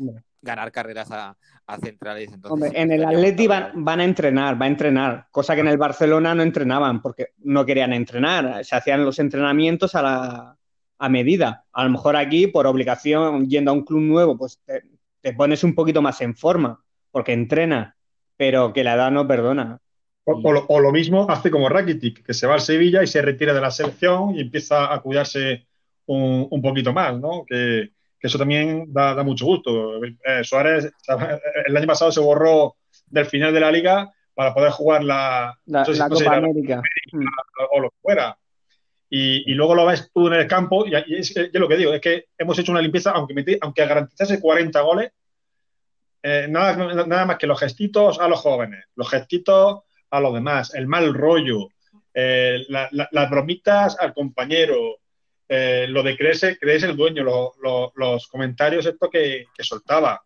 [0.43, 1.37] ganar carreras a,
[1.83, 2.33] centrales.
[2.33, 6.35] Entonces en el Atleti van, a entrenar, va a entrenar, cosa que en el Barcelona
[6.35, 10.57] no entrenaban porque no querían entrenar, se hacían los entrenamientos a, la,
[10.99, 11.65] a medida.
[11.73, 14.85] A lo mejor aquí, por obligación, yendo a un club nuevo, pues te,
[15.21, 16.81] te pones un poquito más en forma
[17.17, 17.97] porque entrena,
[18.37, 19.81] pero que la edad no perdona.
[20.29, 23.61] O, lo, mismo hace como Rakitic, que se va al Sevilla y se retira de
[23.61, 25.69] la selección y empieza a cuidarse
[26.07, 27.45] un, poquito más, ¿no?
[27.47, 30.05] Que, que eso también da, mucho gusto.
[30.05, 30.93] Eh, Suárez
[31.67, 32.75] el año pasado se borró
[33.07, 36.83] del final de la liga para poder jugar la, Copa América
[37.71, 38.37] o lo que fuera.
[39.09, 42.25] Y, luego lo ves tú en el campo, y, es, lo que digo, es que
[42.37, 45.13] hemos hecho una limpieza, aunque, aunque garantizase 40 goles,
[46.21, 50.75] eh, nada, nada más que los gestitos a los jóvenes, los gestitos a los demás,
[50.75, 51.69] el mal rollo,
[52.15, 55.01] eh, las bromitas al compañero,
[55.49, 60.23] eh, lo de creerse, creerse el dueño, los comentarios esto que, soltaba.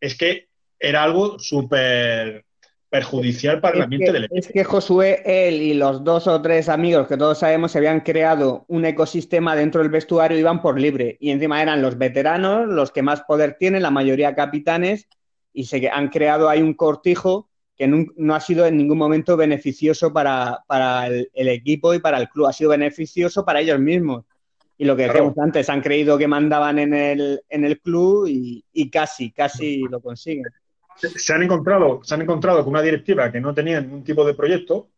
[0.00, 2.44] Es que era algo súper
[2.88, 4.40] perjudicial para el ambiente del equipo.
[4.40, 8.00] Es que Josué, él y los dos o tres amigos que todos sabemos se habían
[8.00, 11.16] creado un ecosistema dentro del vestuario y iban por libre.
[11.20, 15.06] Y encima eran los veteranos, los que más poder tienen, la mayoría capitanes,
[15.52, 17.49] y se han creado ahí un cortijo
[17.80, 20.62] que no, ha sido en ningún momento beneficioso para,
[21.06, 24.26] el, equipo y para el club, ha sido beneficioso para ellos mismos.
[24.76, 28.90] Y lo que decíamos antes, han creído que mandaban en el, en el club y,
[28.90, 30.44] casi, casi lo consiguen.
[30.98, 34.34] Se han, encontrado, se han encontrado con una directiva que no tenía ningún tipo de
[34.34, 34.90] proyecto,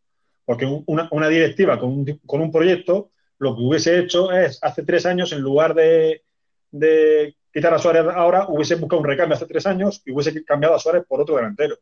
[0.43, 5.05] porque una, directiva con un, con un, proyecto lo que hubiese hecho es, hace tres
[5.05, 6.23] años, en lugar de,
[6.69, 10.75] de quitar a Suárez ahora, hubiese buscado un recambio hace tres años y hubiese cambiado
[10.75, 11.77] a Suárez por otro delantero.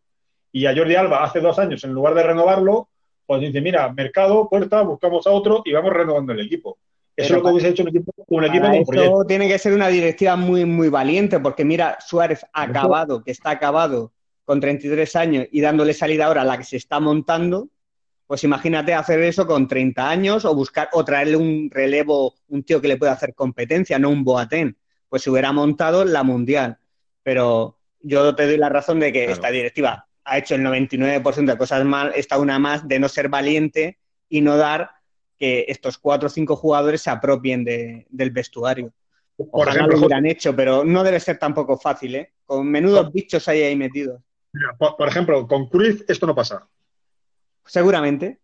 [0.51, 2.89] Y a Jordi Alba hace dos años, en lugar de renovarlo,
[3.25, 6.77] pues dice, mira, mercado, puerta, buscamos a otro y vamos renovando el equipo.
[7.15, 9.25] Eso es lo que hubiese hecho un equipo, un equipo con proyecto.
[9.25, 14.11] tiene que ser una directiva muy, muy valiente, porque mira, Suárez acabado, que está acabado
[14.43, 17.69] con 33 años y dándole salida ahora a la que se está montando,
[18.27, 22.81] pues imagínate hacer eso con 30 años o buscar o traerle un relevo, un tío
[22.81, 24.77] que le pueda hacer competencia, no un Boatén.
[25.09, 26.77] Pues se hubiera montado la mundial.
[27.23, 31.57] Pero yo te doy la razón de que esta directiva ha hecho el 99% de
[31.57, 33.97] cosas mal, está una más de no ser valiente
[34.29, 34.91] y no dar
[35.37, 38.93] que estos cuatro o cinco jugadores se apropien del vestuario.
[39.35, 42.31] Por ejemplo, lo hubieran hecho, pero no debe ser tampoco fácil, ¿eh?
[42.45, 44.21] Con menudos bichos ahí, ahí metidos.
[44.77, 46.67] por, ejemplo, con Cruz esto no pasa.
[47.65, 48.39] Seguramente,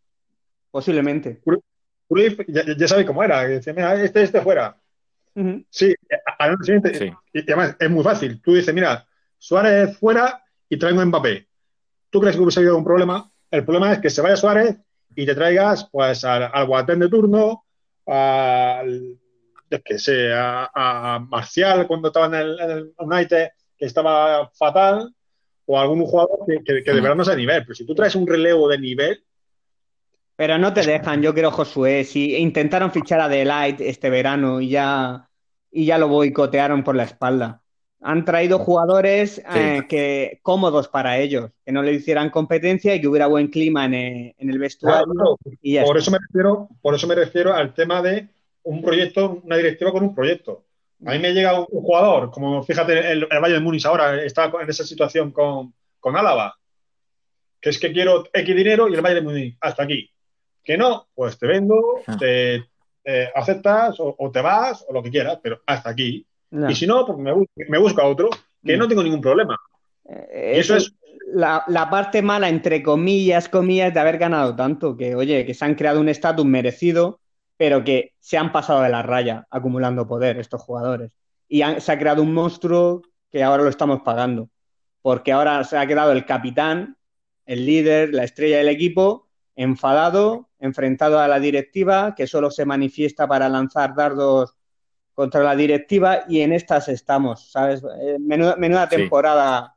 [0.71, 1.39] posiblemente.
[1.43, 4.75] Cruz ya, sabe cómo era, dice, mira, este, este fuera.
[5.69, 5.93] Sí,
[6.39, 8.41] al siguiente, Y, además es muy fácil.
[8.41, 9.05] Tú dices, mira,
[9.37, 11.46] Suárez fuera y traigo Mbappé.
[12.09, 13.29] ¿Tú crees que hubiese habido un problema?
[13.51, 14.77] El problema es que se vaya Suárez
[15.15, 17.63] y te traigas pues al, al de turno,
[18.05, 19.17] al
[19.83, 25.13] que sé, a, Marcial cuando estaba en el, United, que estaba fatal,
[25.65, 27.63] o algún jugador que, de verdad no sea de nivel.
[27.63, 29.23] Pero si tú traes un relevo de nivel.
[30.37, 32.05] Pero no te dejan, yo quiero Josué.
[32.05, 35.29] Si intentaron fichar a Delight este verano y ya,
[35.71, 37.61] y ya lo boicotearon por la espalda
[38.01, 43.07] han traído jugadores eh, que cómodos para ellos, que no le hicieran competencia y que
[43.07, 45.37] hubiera buen clima en, eh, el, vestuario.
[45.85, 48.27] por, eso me refiero, por eso me refiero al tema de
[48.63, 50.63] un proyecto, una directiva con un proyecto.
[51.05, 54.51] A mí me llega un, jugador, como fíjate, el, el, Valle de Múnich ahora está
[54.61, 56.55] en esa situación con, con Álava,
[57.61, 60.09] que es que quiero X dinero y el Valle de Múnich, hasta aquí.
[60.63, 62.17] Que no, pues te vendo, ah.
[62.17, 62.65] te,
[63.33, 66.27] aceptas o te vas o lo que quieras, pero hasta aquí.
[66.51, 68.29] Y si no, pues me, busco a otro,
[68.63, 68.89] que no mm.
[68.89, 69.57] tengo ningún problema.
[70.09, 70.93] Eh, eso es
[71.27, 75.75] la, parte mala, entre comillas, comillas, de haber ganado tanto, que oye, que se han
[75.75, 77.19] creado un estatus merecido,
[77.57, 81.11] pero que se han pasado de la raya acumulando poder estos jugadores.
[81.49, 84.49] Y se ha creado un monstruo que ahora lo estamos pagando,
[85.01, 86.97] porque ahora se ha quedado el capitán,
[87.45, 93.27] el líder, la estrella del equipo, enfadado, enfrentado a la directiva, que solo se manifiesta
[93.27, 94.56] para lanzar dardos
[95.17, 97.81] contra la directiva y en estas estamos, ¿sabes?
[98.01, 99.75] Eh, menuda, temporada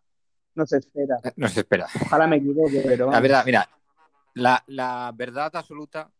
[0.54, 1.16] no se espera.
[1.36, 1.86] No se espera.
[2.02, 3.10] Ojalá me equivoque, pero...
[3.10, 3.66] La verdad, mira,
[4.34, 6.10] la, verdad absoluta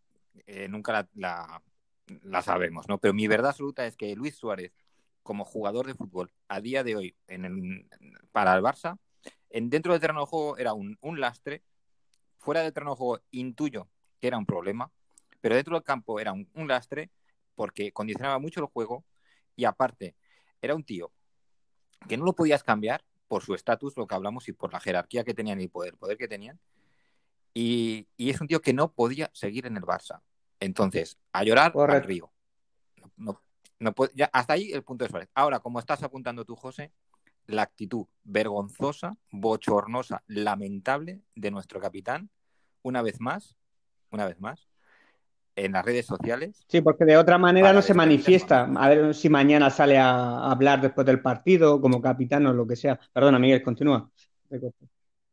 [0.47, 1.63] eh, nunca la,
[2.41, 2.97] sabemos, ¿no?
[2.97, 4.73] Pero mi verdad absoluta es que Luis Suárez,
[5.23, 7.87] como jugador de fútbol, a día de hoy en
[8.33, 8.97] para el Barça,
[9.51, 11.63] en, dentro del terreno de juego era un, lastre,
[12.39, 13.87] fuera del terreno de juego intuyo
[14.19, 14.91] que era un problema,
[15.43, 17.11] pero dentro del campo era un lastre
[17.61, 19.05] porque condicionaba mucho el juego
[19.55, 20.17] y aparte
[20.63, 21.13] era un tío
[22.09, 25.25] que no lo podías cambiar por su estatus, lo que hablamos, y por la jerarquía
[25.25, 26.59] que tenían y el poder, poder que tenían.
[27.53, 30.23] Y, es un tío que no podía seguir en el Barça.
[30.59, 32.33] Entonces, a llorar al río.
[33.19, 33.43] No,
[33.79, 33.95] no,
[34.33, 35.29] hasta ahí el punto de Suárez.
[35.35, 36.95] Ahora, como estás apuntando tú, José,
[37.45, 42.31] la actitud vergonzosa, bochornosa, lamentable de nuestro capitán,
[42.81, 43.55] una vez más,
[44.11, 44.70] una vez más,
[45.65, 46.65] en las redes sociales.
[46.69, 48.71] Sí, porque de otra manera no se manifiesta.
[48.77, 52.77] A ver si mañana sale a hablar después del partido, como capitán o lo que
[52.77, 52.99] sea.
[53.13, 54.11] Perdona, Miguel, continúa.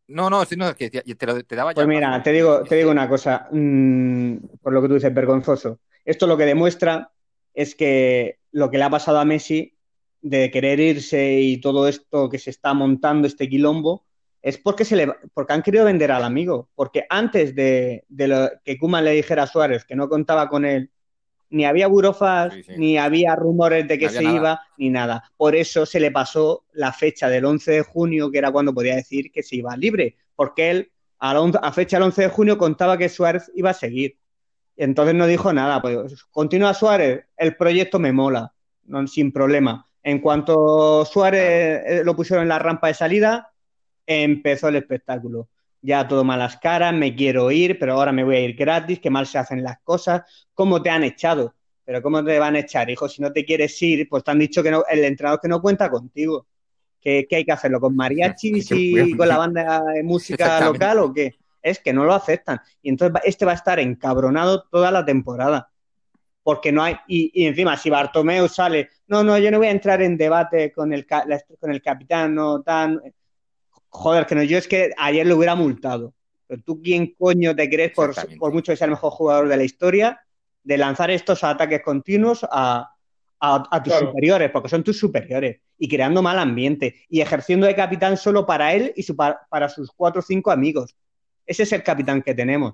[0.08, 1.76] No, no, no, que te, te, daba ya.
[1.76, 5.80] Pues mira, te digo, te digo una cosa, mm, por lo que tú dices, vergonzoso.
[6.06, 7.12] Esto lo que demuestra
[7.54, 9.76] es que lo que le ha pasado a Messi
[10.22, 14.07] de querer irse y todo esto que se está montando, este quilombo,
[14.42, 16.70] es porque, se le, porque han querido vender al amigo.
[16.76, 20.92] Porque antes de, lo, que Kuman le dijera a Suárez que no contaba con él,
[21.50, 25.32] ni había burofas, ni había rumores de que se iba, ni nada.
[25.38, 28.96] Por eso se le pasó la fecha del 11 de junio, que era cuando podía
[28.96, 32.98] decir que se iba libre, porque él a, a fecha del 11 de junio contaba
[32.98, 34.18] que Suárez iba a seguir.
[34.76, 38.54] Entonces no dijo nada, pues continúa Suárez, el proyecto me mola,
[38.86, 39.88] no, sin problema.
[40.04, 43.52] En cuanto Suárez eh, lo pusieron en la rampa de salida,
[44.08, 45.50] empezó el espectáculo.
[45.82, 49.12] Ya todo malas caras, me quiero ir, pero ahora me voy a ir gratis, qué
[49.12, 50.24] mal se hacen las cosas,
[50.56, 51.54] cómo te han echado.
[51.86, 53.08] Pero ¿cómo te van a echar, hijo?
[53.08, 55.62] Si no te quieres ir, pues te han dicho que no, el entrenador que no
[55.62, 56.48] cuenta contigo.
[57.00, 57.80] ¿Qué, hay que hacerlo?
[57.80, 61.36] ¿Con mariachis y con la banda de música local o qué?
[61.62, 62.60] Es que no lo aceptan.
[62.82, 65.70] Y entonces este va a estar encabronado toda la temporada
[66.48, 70.02] porque no hay, y, encima si Bartomeu sale, no, no, yo no voy a entrar
[70.02, 73.02] en debate con el, con el capitán, no tan,
[73.90, 76.14] joder, que no, yo es que ayer lo hubiera multado,
[76.48, 79.58] pero tú quién coño te crees, por, por mucho que sea el mejor jugador de
[79.58, 80.22] la historia,
[80.64, 82.94] de lanzar estos ataques continuos a,
[83.84, 88.46] tus superiores, porque son tus superiores, y creando mal ambiente, y ejerciendo de capitán solo
[88.46, 90.96] para él y para, sus cuatro o cinco amigos.
[91.46, 92.74] Ese es el capitán que tenemos.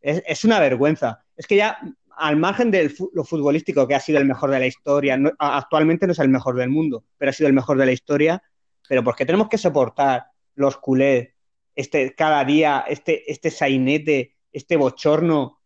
[0.00, 1.24] Es, es, una vergüenza.
[1.36, 1.78] Es que ya
[2.16, 6.12] al margen de lo futbolístico, que ha sido el mejor de la historia, actualmente no
[6.12, 8.42] es el mejor del mundo, pero ha sido el mejor de la historia,
[8.88, 11.30] pero ¿por qué tenemos que soportar los culés
[11.74, 15.58] este, cada día, este, este sainete, este bochorno?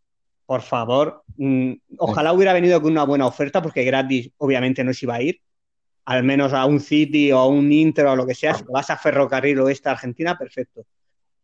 [0.47, 5.07] Por favor, mm, ojalá hubiera venido con una buena oferta, porque gratis obviamente no se
[5.07, 5.41] iba a ir,
[6.05, 8.91] al menos a un City o a un Inter o lo que sea, si vas
[8.91, 10.87] a Ferrocarril Oeste Argentina, perfecto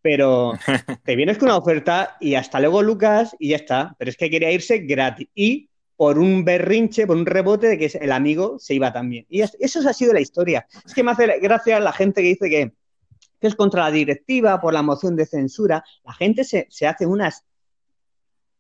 [0.03, 0.53] pero
[1.05, 3.95] te vienes con una oferta y hasta luego Lucas y ya está.
[3.99, 7.99] Pero es que quería irse gratis y por un berrinche, por un rebote de que
[8.01, 9.25] el amigo se iba también.
[9.31, 10.67] Y eso ha sido la historia.
[10.85, 12.73] Es que me hace gracia la gente que dice que,
[13.47, 15.85] es contra la directiva por la moción de censura.
[16.05, 17.45] La gente se, hace unas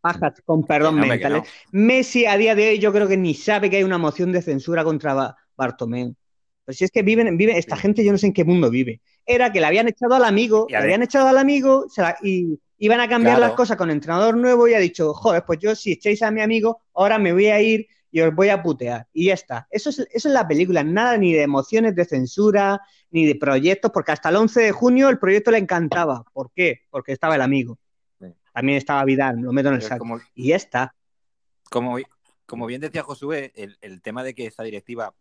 [0.00, 1.48] pajas con perdón mentales.
[1.70, 4.42] Messi a día de hoy yo creo que ni sabe que hay una moción de
[4.42, 6.14] censura contra Bartomeu.
[6.64, 9.00] Pues si es que viven, vive, esta gente, yo no sé en qué mundo vive.
[9.26, 11.86] Era que le habían echado al amigo, le habían echado al amigo
[12.22, 15.74] y iban a cambiar las cosas con entrenador nuevo y ha dicho, joder, pues yo
[15.74, 19.06] si echáis a mi amigo, ahora me voy a ir y os voy a putear.
[19.12, 19.66] Y ya está.
[19.70, 22.80] Eso es, eso es la película, nada ni de emociones de censura,
[23.12, 26.24] ni de proyectos, porque hasta el 11 de junio el proyecto le encantaba.
[26.32, 26.80] ¿Por qué?
[26.90, 27.78] Porque estaba el amigo.
[28.52, 30.20] También estaba Vidal, lo meto en el saco.
[30.34, 30.94] y ya está.
[31.70, 31.96] Como,
[32.44, 35.14] como bien decía Josué, el, el tema de que esta directiva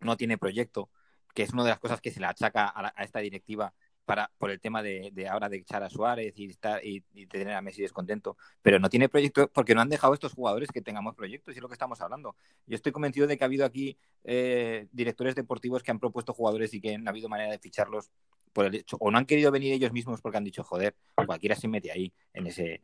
[0.00, 0.90] no tiene proyecto,
[1.34, 3.74] que es una de las cosas que se le achaca a, esta directiva
[4.10, 7.62] para, por el tema de, ahora de echar a Suárez y, estar, y, tener a
[7.62, 11.54] Messi descontento, pero no tiene proyecto porque no han dejado estos jugadores que tengamos proyectos
[11.54, 12.34] y es lo que estamos hablando.
[12.66, 16.74] Yo estoy convencido de que ha habido aquí eh, directores deportivos que han propuesto jugadores
[16.74, 18.10] y que no ha habido manera de ficharlos
[18.52, 21.54] por el hecho, o no han querido venir ellos mismos porque han dicho, joder, cualquiera
[21.54, 22.80] se mete ahí en ese...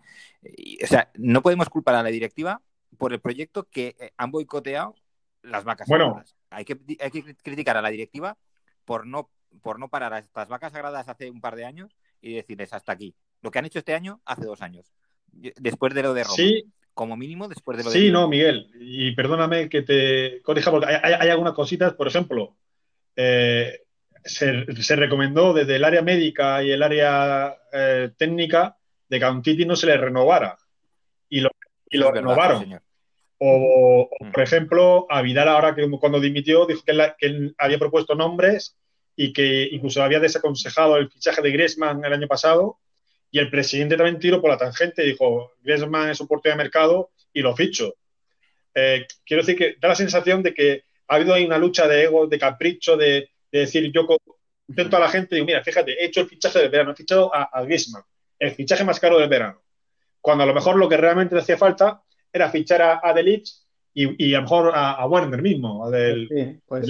[0.81, 2.63] o sea, no podemos culpar a la directiva
[2.99, 4.95] por el proyecto que eh, han boicoteado
[5.43, 8.39] las vacas bueno, hay que, hay que criticar a la directiva
[8.85, 9.29] por no,
[9.63, 12.93] por no parar a estas vacas sagradas hace un par de años y decirles hasta
[12.93, 13.15] aquí.
[13.43, 14.93] Lo que han hecho este año hace dos años,
[15.33, 16.37] después de lo de Roma.
[16.37, 16.65] Sí.
[16.95, 17.99] Como mínimo, después de lo de.
[17.99, 18.71] Sí, no, Miguel.
[18.81, 21.93] Y perdóname que te corrija, porque hay, algunas cositas.
[21.93, 22.57] Por ejemplo,
[23.15, 23.83] eh,
[24.25, 24.65] se,
[24.97, 29.67] recomendó desde el área médica y el área eh, técnica de que a un Titi
[29.67, 30.57] no se le renovara.
[31.29, 31.51] Y lo,
[31.91, 32.81] y lo renovaron.
[33.39, 34.33] O, mm.
[34.33, 38.77] por ejemplo, a Vidal ahora que cuando dimitió dijo que él, había propuesto nombres
[39.17, 42.79] y que incluso había desaconsejado el fichaje de Griezmann el año pasado
[43.31, 47.11] y el presidente también tiró por la tangente y dijo Griezmann es un de mercado
[47.33, 47.95] y lo ficho.
[48.75, 52.05] Eh, quiero decir que da la sensación de que ha habido ahí una lucha de
[52.05, 54.07] ego, de capricho, de, decir yo
[54.69, 56.97] intento a la gente y digo, mira, fíjate, he hecho el fichaje del verano, he
[56.97, 58.03] fichado a, a Griezmann,
[58.39, 59.63] el fichaje más caro del verano.
[60.21, 63.15] Cuando a lo mejor lo que realmente le hacía falta era fichar a, a
[63.95, 66.87] y, a lo mejor a, Werner mismo, a del, pues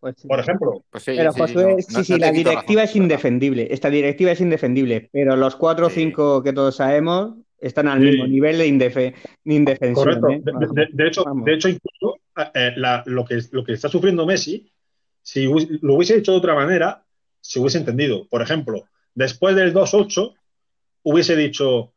[0.00, 0.84] pues por ejemplo.
[0.90, 3.68] Pues pero Josué, sí, sí, la directiva es indefendible.
[3.70, 8.26] Esta directiva es indefendible, pero los cuatro o cinco que todos sabemos están al mismo
[8.26, 10.20] nivel de, indefe, indefensión.
[10.20, 10.28] Correcto.
[10.30, 10.88] ¿eh?
[10.92, 12.20] De, hecho, de hecho, incluso
[12.54, 12.72] eh,
[13.06, 14.70] lo, que, lo que está sufriendo Messi,
[15.22, 15.44] si
[15.80, 17.04] lo hubiese hecho de otra manera,
[17.40, 18.26] se hubiese entendido.
[18.28, 18.84] Por ejemplo,
[19.14, 20.34] después del 2-8,
[21.02, 21.92] hubiese dicho,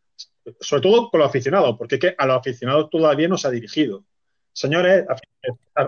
[0.59, 3.51] sobre todo con los aficionados, porque es que a los aficionados todavía no se ha
[3.51, 4.03] dirigido.
[4.53, 5.05] Señores,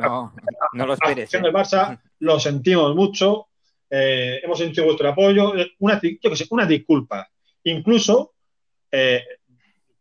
[0.02, 0.34] no,
[0.74, 1.52] no lo esperes, del ¿eh?
[1.52, 3.48] Barça, lo sentimos mucho,
[3.90, 7.30] eh, hemos sentido vuestro apoyo, eh, una, yo sé, una disculpa.
[7.64, 8.34] Incluso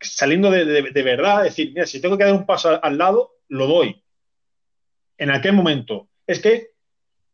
[0.02, 4.02] saliendo de, verdad, decir, mira, si tengo que dar un paso al, lado, lo doy.
[5.18, 6.08] En aquel momento.
[6.26, 6.72] es que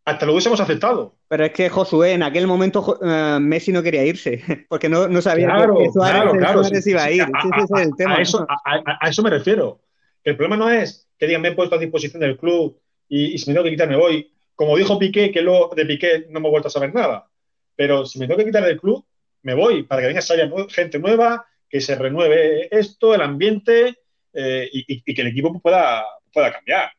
[0.05, 1.17] hasta lo hubiésemos aceptado.
[1.29, 5.21] Pero es que Josué, en aquel momento uh, Messi no quería irse, porque no, no
[5.21, 7.23] sabía claro, que Suárez, claro, claro, Suárez sí, iba a ir.
[7.23, 8.15] a, Ese es el a, tema.
[8.17, 9.81] a eso, a, eso, me refiero.
[10.29, 13.49] El problema no es que digan me he puesto a disposición del club y, si
[13.49, 14.31] me tengo que quitar me voy.
[14.55, 17.31] Como dijo Piqué, que luego de Piqué no me he vuelto a saber nada.
[17.77, 19.07] Pero si me tengo que quitar del club,
[19.43, 23.97] me voy para que venga gente nueva, que se renueve esto, el ambiente
[24.35, 26.91] eh, y, y, que el equipo pueda, pueda cambiar.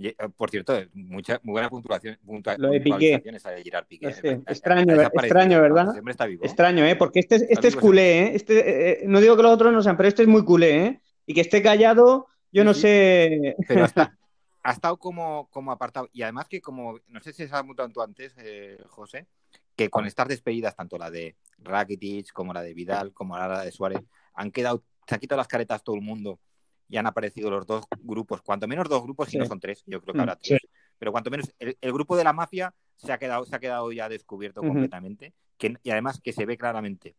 [0.00, 3.22] Y, por cierto, mucha, muy buena puntuación, puntua, Lo de Piqué.
[3.22, 4.06] de Gerard Piqué.
[4.06, 5.94] No sé, extraño, extraño, ¿verdad?
[6.08, 6.42] Está vivo.
[6.42, 6.96] Extraño, ¿eh?
[6.96, 8.32] Porque este, este es culé, ¿eh?
[8.34, 11.00] Este, eh, no digo que los otros no sean, pero este es muy culé, ¿eh?
[11.26, 13.56] Y que esté callado, yo no sé.
[13.68, 14.16] Pero hasta,
[14.62, 16.08] ha estado como, como apartado.
[16.14, 19.26] Y además que como, no sé si se ha mutado tú antes, eh, José,
[19.76, 23.70] que con estas despedidas, tanto la de Rakitic como la de Vidal, como la de
[23.70, 24.00] Suárez,
[24.32, 26.38] han quedado, se ha quitado las caretas todo el mundo
[26.90, 29.38] y han aparecido los dos grupos, cuanto menos dos grupos, si sí.
[29.38, 30.68] no son tres, yo creo que habrá tres, sí.
[30.98, 33.92] pero cuanto menos el, el, grupo de la mafia se ha quedado, se ha quedado
[33.92, 34.68] ya descubierto uh -huh.
[34.68, 37.14] completamente, que, y además que se ve claramente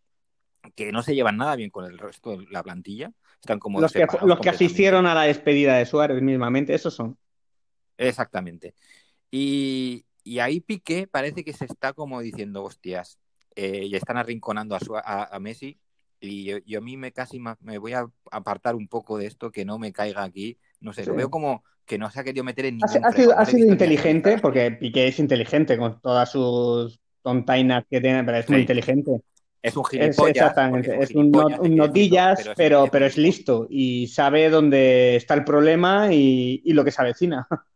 [0.76, 3.92] que no se llevan nada bien con el resto de la plantilla, están como los
[3.92, 7.18] que, los que asistieron a la despedida de Suárez mismamente, esos son.
[7.98, 8.76] Exactamente.
[9.32, 13.18] Y, y ahí Piqué parece que se está como diciendo, hostias,
[13.56, 15.80] eh, y están arrinconando a, su, a, a Messi
[16.22, 19.52] y yo, yo, a mí me casi me voy a apartar un poco de esto,
[19.52, 20.58] que no me caiga aquí.
[20.80, 21.10] No sé, sí.
[21.10, 23.46] lo veo como que no se ha querido meter en ningún Ha, ha sido, ha
[23.46, 28.52] sido inteligente, porque Piqué es inteligente con todas sus tontainas que tiene, pero es sí.
[28.54, 29.20] muy inteligente.
[29.62, 30.20] Es un gilipollas.
[30.20, 35.16] Es, exactamente, es un, un, un notillas, pero, pero, pero, es listo y sabe dónde
[35.16, 37.48] está el problema y, y lo que se avecina.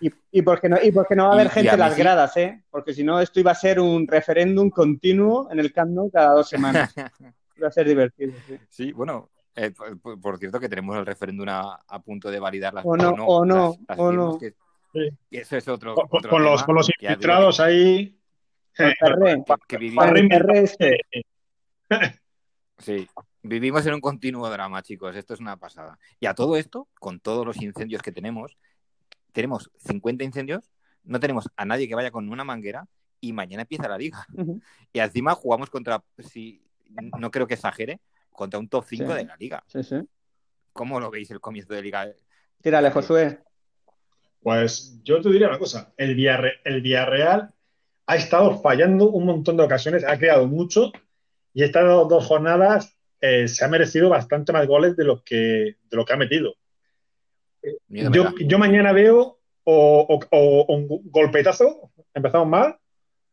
[0.00, 2.36] Y, y, porque no, y porque no va a haber y, gente en las gradas,
[2.38, 2.62] ¿eh?
[2.70, 6.32] Porque si no, esto iba a ser un referéndum continuo en el Camp Nou cada
[6.32, 6.94] dos semanas.
[7.56, 8.32] iba a ser divertido.
[8.46, 12.40] Sí, sí bueno, eh, por, por, cierto que tenemos el referéndum a, a, punto de
[12.40, 14.38] validar las o no, o no, las, las o no.
[14.38, 14.54] Que,
[14.92, 15.10] sí.
[15.30, 15.94] y eso es otro.
[15.94, 18.16] Con, otro con los, con los infiltrados que, ahí.
[19.68, 20.06] Que vivimos,
[22.78, 23.08] sí,
[23.42, 25.14] vivimos en un continuo drama, chicos.
[25.14, 25.98] Esto es una pasada.
[26.18, 28.56] Y a todo esto, con todos los incendios que tenemos,
[29.32, 30.70] tenemos 50 incendios,
[31.04, 32.86] no tenemos a nadie que vaya con una manguera
[33.20, 34.26] y mañana empieza la liga.
[34.34, 34.62] Uh -huh.
[34.92, 36.62] Y encima jugamos contra, si
[37.18, 38.00] no creo que exagere,
[38.30, 39.12] contra un top 5 sí.
[39.12, 39.62] de la liga.
[39.66, 39.96] Sí, sí.
[40.72, 42.08] ¿Cómo lo veis el comienzo de liga?
[42.62, 43.40] Tírale, Josué.
[44.42, 47.52] Pues yo te diría una cosa, el, Villarreal, el Villarreal
[48.06, 50.92] ha estado fallando un montón de ocasiones, ha creado mucho
[51.52, 55.96] y estas dos jornadas eh, se ha merecido bastante más goles de los que, de
[55.96, 56.54] lo que ha metido.
[57.88, 62.76] Yo, yo, mañana veo o, o, o, un golpetazo, empezamos mal,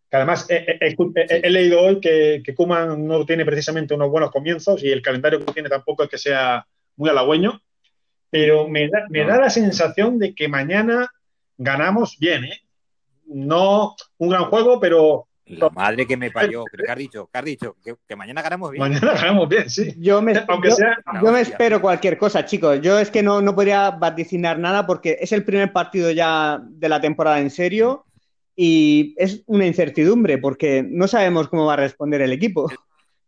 [0.10, 4.10] que además he, he, he, he leído hoy que, que Kuman no tiene precisamente unos
[4.10, 6.66] buenos comienzos y el calendario que tiene tampoco es que sea
[6.96, 7.62] muy halagüeño,
[8.30, 11.10] pero me da, me da la sensación de que mañana
[11.58, 12.62] ganamos bien, ¿eh?
[13.26, 17.30] No un gran juego, pero la madre que me parió, pero ¿qué has dicho?
[17.32, 17.76] ¿Qué has dicho?
[17.84, 18.82] Que, que, mañana ganamos bien.
[18.82, 19.94] Mañana ganamos bien, sí.
[19.98, 20.98] Yo me, Aunque yo, sea...
[21.24, 22.82] yo me espero cualquier cosa, chicos.
[22.82, 26.90] Yo es que no, no podría vaticinar nada porque es el primer partido ya de
[26.90, 28.06] la temporada en serio
[28.56, 32.70] y es una incertidumbre porque no sabemos cómo va a responder el equipo.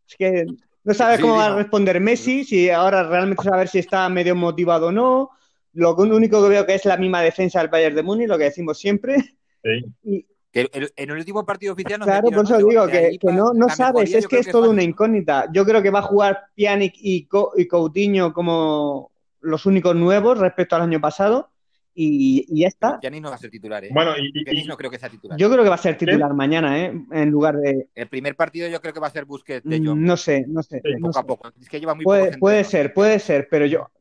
[0.08, 0.46] Es que
[0.84, 4.36] no sabe sí, cómo va a responder Messi, si ahora realmente saber si está medio
[4.36, 5.30] motivado o no.
[5.74, 8.46] Lo único que veo que es la misma defensa del Bayern de Múnich, lo que
[8.46, 9.18] decimos siempre.
[9.62, 9.86] Sí.
[10.04, 13.32] Y, que el, en el último partido oficial no Claro, por eso digo que, que,
[13.32, 15.48] no, no sabes, es que es todo una incógnita.
[15.54, 20.40] Yo creo que va a jugar Pjanic y, Co y Coutinho como los únicos nuevos
[20.40, 21.52] respecto al año pasado
[21.94, 23.00] y, y ya está.
[23.00, 23.90] Pjanic no va a ser titular, ¿eh?
[23.94, 25.38] Bueno, y, Pjanic no creo que sea titular.
[25.38, 26.36] Yo creo que va a ser titular ¿Sí?
[26.36, 26.94] mañana, ¿eh?
[27.12, 27.90] En lugar de...
[27.94, 30.04] El primer partido yo creo que va a ser Busquets de John.
[30.04, 30.82] No sé, no sé.
[30.84, 31.20] Sí, no poco sé.
[31.20, 31.52] a poco.
[31.62, 33.92] Es que lleva muy puede, poco puede ser, puede ser, pero yo...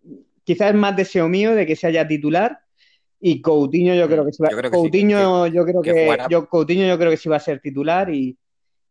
[0.44, 2.60] Quizás es más deseo mío de que se haya titular
[3.20, 5.82] y Coutinho yo creo que sí va, yo creo que Coutinho sí, que, yo creo
[5.82, 8.36] que, que yo, Coutinho yo creo que sí va a ser titular y,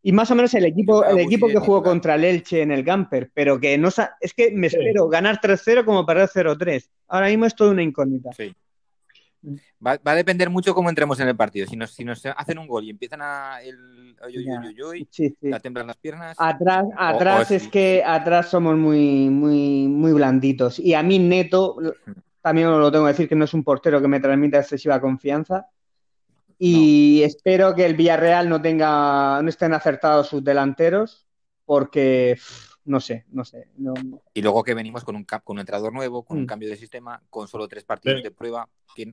[0.02, 2.84] y más o menos el equipo el equipo que jugó contra el Elche en el
[2.84, 5.10] Gamper, pero que no es que me espero sí.
[5.10, 6.88] ganar 3-0 como perder 0-3.
[7.08, 8.30] Ahora mismo es toda una incógnita.
[8.32, 8.54] Sí.
[9.84, 11.66] Va, va, a depender mucho cómo entremos en el partido.
[11.66, 14.16] Si nos, si nos hacen un gol y empiezan a el
[15.10, 15.52] sí, sí.
[15.52, 16.36] a temblar las piernas.
[16.38, 20.78] Atrás, atrás o, o es que atrás somos muy, muy, muy blanditos.
[20.78, 21.76] Y a mí Neto
[22.40, 25.66] también lo tengo que decir que no es un portero que me transmita excesiva confianza.
[26.58, 27.26] Y no.
[27.26, 31.26] espero que el Villarreal no tenga, no estén acertados sus delanteros,
[31.64, 32.38] porque
[32.88, 33.68] no sé, no sé.
[34.34, 36.46] Y luego que venimos con un, con un entrenador nuevo, con un mm.
[36.46, 38.68] cambio de sistema, con solo tres partidos de prueba,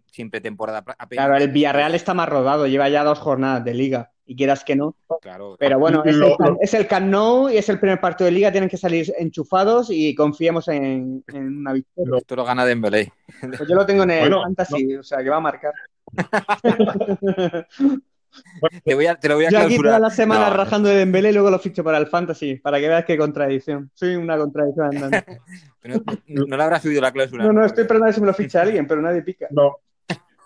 [0.06, 1.26] siempre temporada apenas.
[1.26, 4.76] Claro, el Villarreal está más rodado, lleva ya dos jornadas de liga, y quieras que
[4.76, 4.96] no.
[5.22, 5.58] Claro.
[5.60, 8.52] Pero bueno, es, el, es el Camp Nou y es el primer partido de liga,
[8.52, 12.18] tienen que salir enchufados y confiemos en, una victoria.
[12.18, 13.12] Esto lo gana Dembélé.
[13.42, 15.74] Pues yo lo tengo en el Fantasy, o sea, que va a marcar.
[18.84, 21.30] te, voy a, te lo voy a Yo aquí toda la semana rajando de Dembélé
[21.30, 23.92] y luego lo ficho para el Fantasy, para que veas qué contradicción.
[23.94, 25.40] Soy una contradicción andante.
[26.28, 27.44] no, le habrá subido la cláusula.
[27.44, 29.48] No, no, estoy esperando a ver si me lo ficha alguien, pero nadie pica.
[29.52, 29.78] No.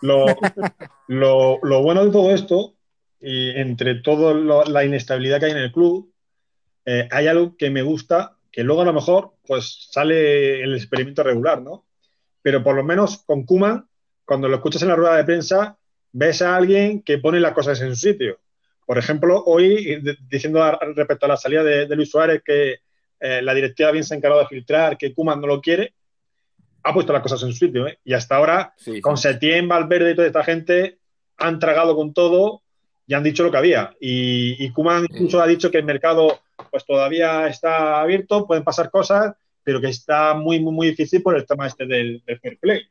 [0.02, 0.26] Lo,
[1.62, 2.76] lo, bueno de todo esto,
[3.20, 4.34] y entre toda
[4.66, 6.14] la inestabilidad que hay en el club,
[6.86, 11.24] eh, hay algo que me gusta, que luego a lo mejor pues sale el experimento
[11.24, 11.86] regular, ¿no?
[12.42, 13.88] Pero por lo menos con Kuman,
[14.24, 15.79] cuando lo escuchas en la rueda de prensa,
[16.12, 18.39] ves a alguien que pone las cosas en su sitio.
[18.86, 20.64] Por ejemplo, hoy, diciendo
[20.95, 22.80] respecto a la salida de, Luis Suárez que
[23.20, 25.93] eh, la directiva bien se ha encargado de filtrar, que Kuman no lo quiere,
[26.84, 27.88] ha puesto las cosas en su sitio.
[27.88, 27.99] ¿eh?
[28.03, 30.97] Y hasta ahora, con Setién, Valverde y toda esta gente,
[31.38, 32.64] han tragado con todo
[33.05, 33.95] y han dicho lo que había.
[33.99, 36.39] Y, y Kuman incluso ha dicho que el mercado
[36.72, 41.36] pues todavía está abierto, pueden pasar cosas, pero que está muy, muy, muy difícil por
[41.36, 42.82] el tema este del, del fair play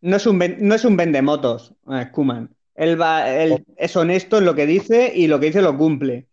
[0.00, 2.50] no es un, no es un vendemotos, eh, Kuman.
[2.74, 6.26] Él, va, él es honesto en lo que dice y lo que dice lo cumple.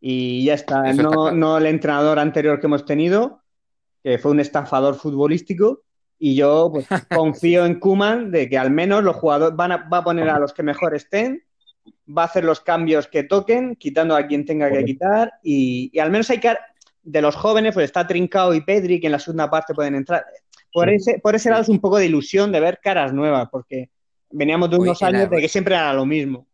[0.00, 0.92] Y ya está.
[0.92, 3.42] no, el entrenador anterior que hemos tenido,
[4.02, 5.82] que fue un estafador futbolístico.
[6.18, 9.98] Y yo pues, confío en Kuman de que al menos los jugadores van a, va
[9.98, 11.42] a poner a los que mejor estén,
[12.08, 15.32] va a hacer los cambios que toquen, quitando a quien tenga que quitar.
[15.42, 16.54] Y, y al menos hay que.
[17.04, 20.24] De los jóvenes, pues está Trincao y Pedri, que en la segunda parte pueden entrar
[20.72, 23.90] por, ese, por ese lado es un poco de ilusión de ver caras nuevas, porque
[24.32, 26.46] veníamos de unos años de que siempre era lo mismo.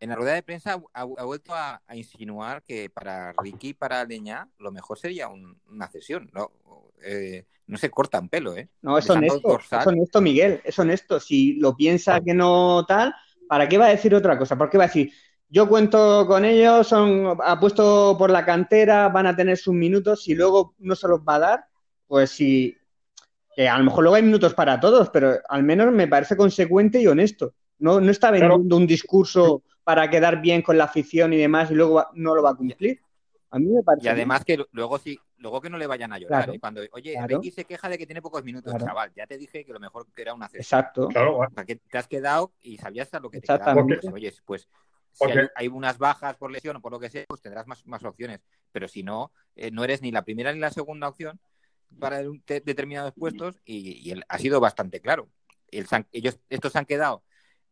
[0.00, 4.48] En la rueda de prensa ha, vuelto a, insinuar que para Ricky y para Leña
[4.58, 6.30] lo mejor sería una cesión.
[6.32, 6.52] ¿no?
[7.02, 8.68] Eh, no se corta un pelo, ¿eh?
[8.80, 11.20] No, es honesto, es honesto, Miguel, es honesto.
[11.20, 13.14] Si lo piensa que no tal,
[13.46, 14.56] ¿para qué va a decir otra cosa?
[14.56, 15.12] ¿Por qué va a decir,
[15.50, 20.34] yo cuento con ellos, son apuesto por la cantera, van a tener sus minutos y
[20.34, 21.64] luego no se los va a dar?
[22.06, 22.77] Pues si
[23.66, 27.06] a lo mejor luego hay minutos para todos, pero al menos me parece consecuente y
[27.06, 27.54] honesto.
[27.78, 31.74] No, no está vendiendo un discurso para quedar bien con la afición y demás y
[31.74, 33.00] luego no lo va a cumplir.
[33.50, 34.06] A mí me parece.
[34.06, 36.50] Y además que luego sí, luego que no le vayan a llorar.
[36.50, 36.60] ¿eh?
[36.60, 39.12] Cuando, oye, Ricky se queja de que tiene pocos minutos, chaval.
[39.16, 40.60] Ya te dije que lo mejor era una cesión.
[40.60, 41.08] Exacto.
[41.08, 43.82] Claro, que te has quedado y sabías a lo que te quedaba.
[43.84, 44.68] Pues, oye, pues
[45.12, 48.04] si hay, unas bajas por lesión o por lo que sea, pues tendrás más, más
[48.04, 48.40] opciones.
[48.70, 51.40] Pero si no, eh, no eres ni la primera ni la segunda opción,
[51.98, 55.28] para determinados puestos y, ha sido bastante claro.
[55.70, 57.24] ellos, estos se han quedado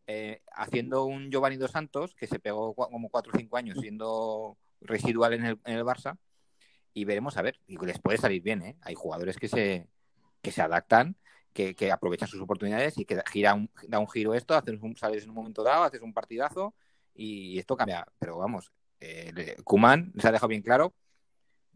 [0.06, 4.56] eh, haciendo un Giovanni Dos Santos que se pegó como 4 o 5 años siendo
[4.80, 6.18] residual en el, en el Barça
[6.94, 7.60] y veremos a ver.
[7.66, 8.76] Y les puede salir bien, ¿eh?
[8.80, 9.88] Hay jugadores que se,
[10.40, 11.16] que se adaptan,
[11.52, 14.96] que, que aprovechan sus oportunidades y que gira un, da un giro esto, haces un,
[14.96, 16.74] sales en un momento dado, haces un partidazo
[17.14, 18.06] y esto cambia.
[18.18, 20.94] Pero vamos, eh, Kuman se ha dejado bien claro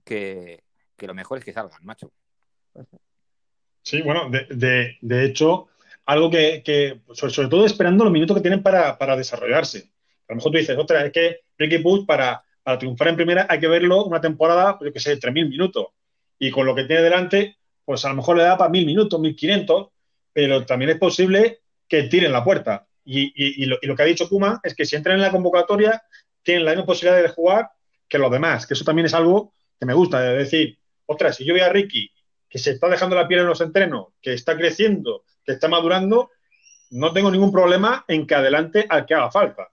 [0.05, 0.65] que,
[0.97, 2.13] que lo mejor es que salgan, macho.
[3.83, 5.69] Sí, bueno, de, de, hecho,
[6.07, 9.91] algo que, sobre, todo esperando los minutos que tienen para, desarrollarse.
[10.29, 13.47] A lo mejor tú dices, otra, es que Ricky Puig para, para triunfar en primera
[13.49, 15.89] hay que verlo una temporada, pues yo que sé, 3.000 minutos.
[16.39, 19.19] Y con lo que tiene delante, pues a lo mejor le da para 1.000 minutos,
[19.19, 19.91] 1.500,
[20.33, 22.87] pero también es posible que tiren la puerta.
[23.05, 26.03] Y, lo, y, lo, que ha dicho Kuma es que si entran en la convocatoria,
[26.43, 27.71] tienen la misma posibilidad de jugar
[28.09, 31.45] que los demás, que eso también es algo que me gusta, de decir, ostras, si
[31.45, 32.11] yo veo a Ricky
[32.51, 36.31] que se está dejando la piel en los entrenos, que está creciendo, que está madurando,
[36.91, 39.71] no tengo ningún problema en que adelante al que haga falta.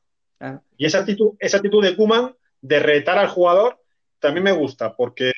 [0.78, 3.80] Y esa actitud, esa actitud de Kuman de retar al jugador
[4.20, 5.34] también me gusta, porque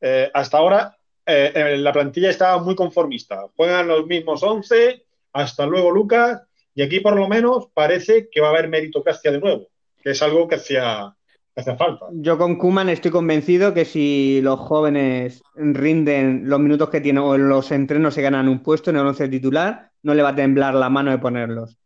[0.00, 3.46] eh, hasta ahora eh, la plantilla estaba muy conformista.
[3.56, 6.42] Juegan los mismos 11, hasta luego Lucas,
[6.74, 9.68] y aquí por lo menos parece que va a haber meritocracia de nuevo,
[10.02, 11.15] que es algo que hacía,
[11.64, 12.06] falta.
[12.12, 17.36] Yo con Kuman estoy convencido que si los jóvenes rinden los minutos que tienen o
[17.36, 20.74] los entrenos se ganan un puesto en el once titular, no le va a temblar
[20.74, 21.78] la mano de ponerlos.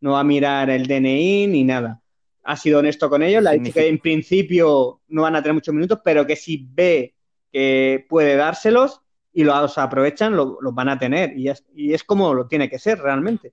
[0.00, 2.00] No va a mirar el DNI ni nada.
[2.44, 5.54] Ha sido honesto con ellos, le ha dicho que en principio no van a tener
[5.54, 7.14] muchos minutos, pero que si ve
[7.52, 9.02] que puede dárselos
[9.32, 11.38] y los aprovechan, los van a tener.
[11.38, 13.52] Y y es como lo tiene que ser realmente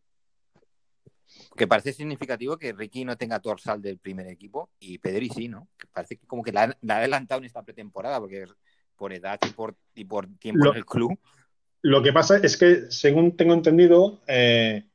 [1.57, 5.67] que parece significativo que Ricky no tenga torsal del primer equipo y Pedri sí, ¿no?
[5.91, 8.45] parece que como que la, ha adelantado en esta pretemporada porque
[8.95, 11.19] por edad y por, y por tiempo en el club.
[11.81, 14.85] Lo que pasa es que, según tengo entendido, eh,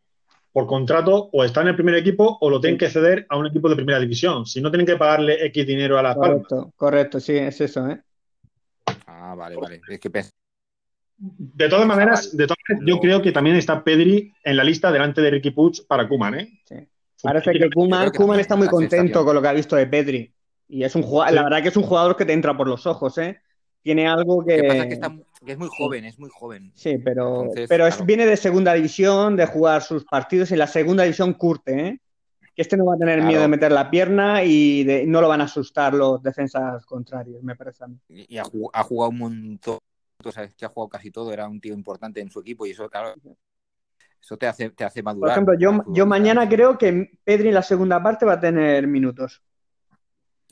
[0.53, 3.47] por contrato o está en el primer equipo o lo tienen que ceder a un
[3.47, 4.47] equipo de primera división.
[4.47, 8.03] Si no tienen que pagarle X dinero a la Correcto, correcto, sí, es eso, ¿eh?
[9.07, 9.81] Ah, vale, vale.
[9.89, 10.33] Es que pens-
[11.25, 14.91] De todas maneras, de todas maneras, yo creo que también está Pedri en la lista
[14.91, 16.61] delante de Ricky Puig para Kuman, ¿eh?
[16.65, 16.75] Sí.
[17.23, 20.33] Parece que Kuman, también está muy contento con lo que ha visto de Pedri.
[20.69, 21.35] Y es un jugador, Sí.
[21.37, 23.39] la verdad que es un jugador que te entra por los ojos, ¿eh?
[23.83, 25.13] Tiene algo Lo que pasa es que, está,
[25.45, 26.73] que es muy joven, es muy joven.
[26.75, 28.07] Sí, pero, Entonces, pero es- claro.
[28.07, 32.01] viene de segunda división, de jugar sus partidos en la segunda división curte, ¿eh?
[32.55, 33.29] Que este no va a tener Claro.
[33.29, 37.43] miedo de meter la pierna y de- no lo van a asustar los defensas contrarios,
[37.43, 37.97] me parece a mí.
[38.09, 38.45] Y ha
[38.83, 39.79] jugado un montón.
[40.23, 42.71] Tú sabes que ha jugado casi todo, era un tío importante en su equipo y
[42.71, 43.15] eso, claro,
[44.21, 45.33] eso te hace, te hace Por madurar.
[45.33, 49.43] ejemplo, yo, yo mañana creo que Pedri en la segunda parte va a tener minutos.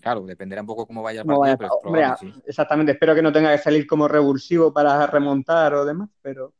[0.00, 2.42] Claro, dependerá un poco cómo vaya el partido, vaya- pero es hombre, probable, sí.
[2.46, 6.54] exactamente, espero que no tenga que salir como revulsivo para remontar o demás, pero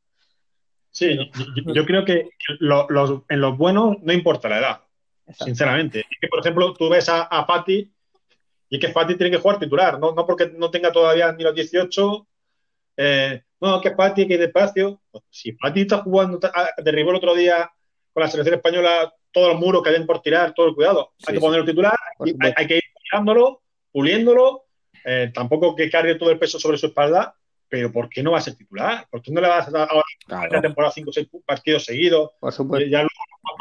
[0.93, 4.81] Sí, yo, yo creo que lo- los- en los buenos no importa la edad,
[5.27, 5.45] exacto.
[5.45, 6.01] sinceramente.
[6.01, 7.93] Es que, por ejemplo, tú ves a, a Fati
[8.69, 11.45] y es que Fati tiene que jugar titular, no, no porque no tenga todavía ni
[11.45, 12.27] los 18.
[13.03, 15.01] Eh, no, que Fati, que despacio.
[15.31, 17.71] Si Fati está jugando, ah, derribó el otro día
[18.13, 21.13] con la selección española todos los muros que habían por tirar, todo el cuidado.
[21.19, 21.47] Sí, hay que sí.
[21.47, 21.95] ponerlo titular,
[22.57, 24.65] hay, que ir cuidándolo, puliéndolo.
[25.05, 27.35] eh, tampoco que cargue todo el peso sobre su espalda,
[27.69, 29.07] pero ¿por qué no va a ser titular?
[29.11, 30.53] ¿Por qué no le vas a dar ahora Claro.
[30.53, 32.31] la temporada 5 o 6 partidos seguidos?
[32.41, 32.89] Por supuesto.
[32.89, 33.09] ya lo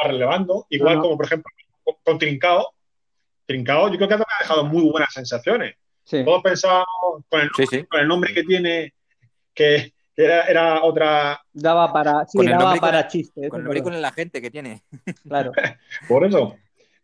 [0.03, 0.65] va relevando.
[0.69, 1.03] Igual No, no.
[1.03, 1.51] como, por ejemplo,
[1.83, 2.73] con, con Trincao.
[3.45, 5.75] Trincao, yo creo que ha dejado muy buenas sensaciones.
[6.03, 6.23] Sí.
[6.25, 7.83] Todos pensábamos con el, Sí, sí.
[7.85, 8.93] con el nombre que tiene
[9.53, 11.41] que, que era, era otra.
[11.53, 14.51] Daba para, sí, Con el daba para chistes, Con el nombre con la gente que
[14.51, 14.83] tiene.
[15.23, 15.51] claro.
[16.07, 16.55] Por eso.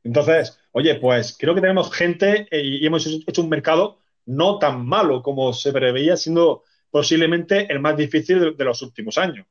[0.03, 4.85] Entonces, oye, pues creo que tenemos gente eh, y hemos hecho un mercado no tan
[4.85, 9.45] malo como se preveía, siendo posiblemente el más difícil de, de los últimos años.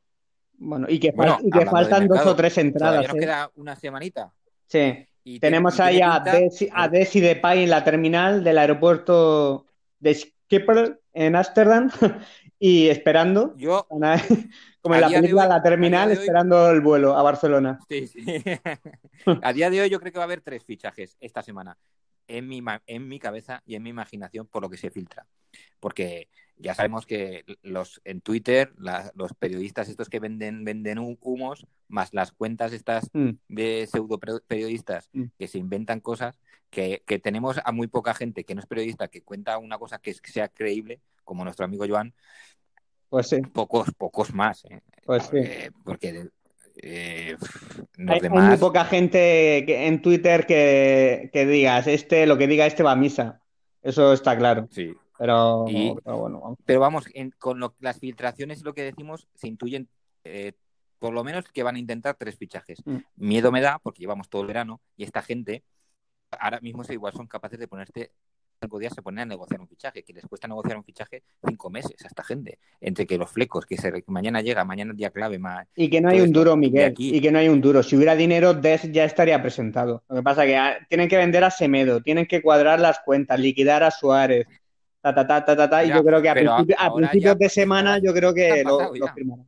[0.57, 3.07] Bueno, y que, fal- y que faltan de dos o tres Todavía entradas.
[3.09, 3.19] nos ¿eh?
[3.21, 4.33] queda una semanita.
[4.67, 5.07] Sí.
[5.25, 9.67] Y Tenemos ahí a Desi, a Desi Depay en la terminal del aeropuerto
[9.99, 11.91] de Schiphol en Ámsterdam
[12.59, 13.87] y esperando, Yo,
[14.81, 17.79] como en la película hoy- La a terminal, hoy- esperando el vuelo a Barcelona.
[17.89, 18.25] Sí, sí.
[19.43, 21.77] A día de hoy yo creo que va a haber tres fichajes esta semana.
[22.27, 25.27] En mi, en mi cabeza y en mi imaginación por lo que se filtra.
[25.79, 31.19] Porque ya sabemos que los en Twitter, la- los periodistas estos que venden, venden hu-
[31.21, 33.31] humos, más las cuentas estas Mm.
[33.49, 35.25] de pseudo periodistas Mm.
[35.39, 36.41] que se inventan cosas,
[36.75, 39.99] que, que tenemos a muy poca gente que no es periodista, que cuenta una cosa
[39.99, 42.13] que, es- que sea creíble, como nuestro amigo Joan,
[43.09, 44.65] Pues sí, pocos, pocos más.
[44.67, 44.81] ¿eh?
[45.07, 45.37] pues sí.
[45.39, 46.29] Eh, porque
[46.83, 47.37] eh,
[47.97, 48.49] los Hay, hay demás...
[48.49, 52.93] muy poca gente que- en Twitter que, que digas, este, lo que diga este va
[52.93, 53.41] a misa.
[53.83, 54.67] Eso está claro.
[54.71, 54.93] Sí.
[55.17, 56.59] Pero, Y- pero bueno, vamos.
[56.67, 59.89] Pero vamos, en- con lo- las filtraciones y lo que decimos, se intuyen
[60.25, 60.53] eh,
[60.99, 62.79] por lo menos que van a intentar tres fichajes.
[62.85, 62.97] Mm.
[63.17, 65.63] Miedo me da porque llevamos todo el verano y esta gente
[66.41, 68.11] ahora mismo igual son capaces de ponerte
[68.61, 71.69] cinco días se ponen a negociar un fichaje, que les cuesta negociar un fichaje cinco
[71.71, 72.59] meses a esta gente.
[72.81, 76.01] Entre que los flecos, que se, mañana llega, mañana es día clave, ma- Y que
[76.01, 76.91] no hay todo un esto, duro, Miguel.
[76.91, 77.15] aquí.
[77.15, 77.83] Y que no hay un duro.
[77.83, 80.03] Si hubiera dinero, Des ya estaría presentado.
[80.09, 83.01] Lo que pasa es que ah, tienen que vender a Semedo, tienen que cuadrar las
[83.01, 84.47] cuentas, liquidar a Suárez,
[85.03, 87.53] ta, ta, ta, ta, ta, ta, y yo creo que a, principios ya, de pues,
[87.53, 89.47] semana yo creo que lo, pasado lo firmarán.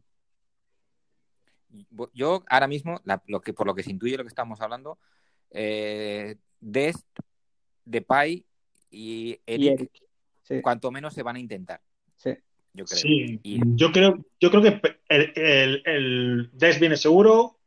[2.12, 4.98] Yo ahora mismo, la- lo que, por lo que se intuye lo que estamos hablando,
[5.50, 7.06] eh, Dest,
[7.84, 8.44] Depay
[8.90, 10.02] y Y Eric, Eric.
[10.42, 11.80] Sí, cuanto menos se van a intentar,
[12.16, 12.30] sí.
[12.72, 12.98] yo creo.
[12.98, 17.58] Sí, Y- yo creo, yo creo que el, el, viene seguro.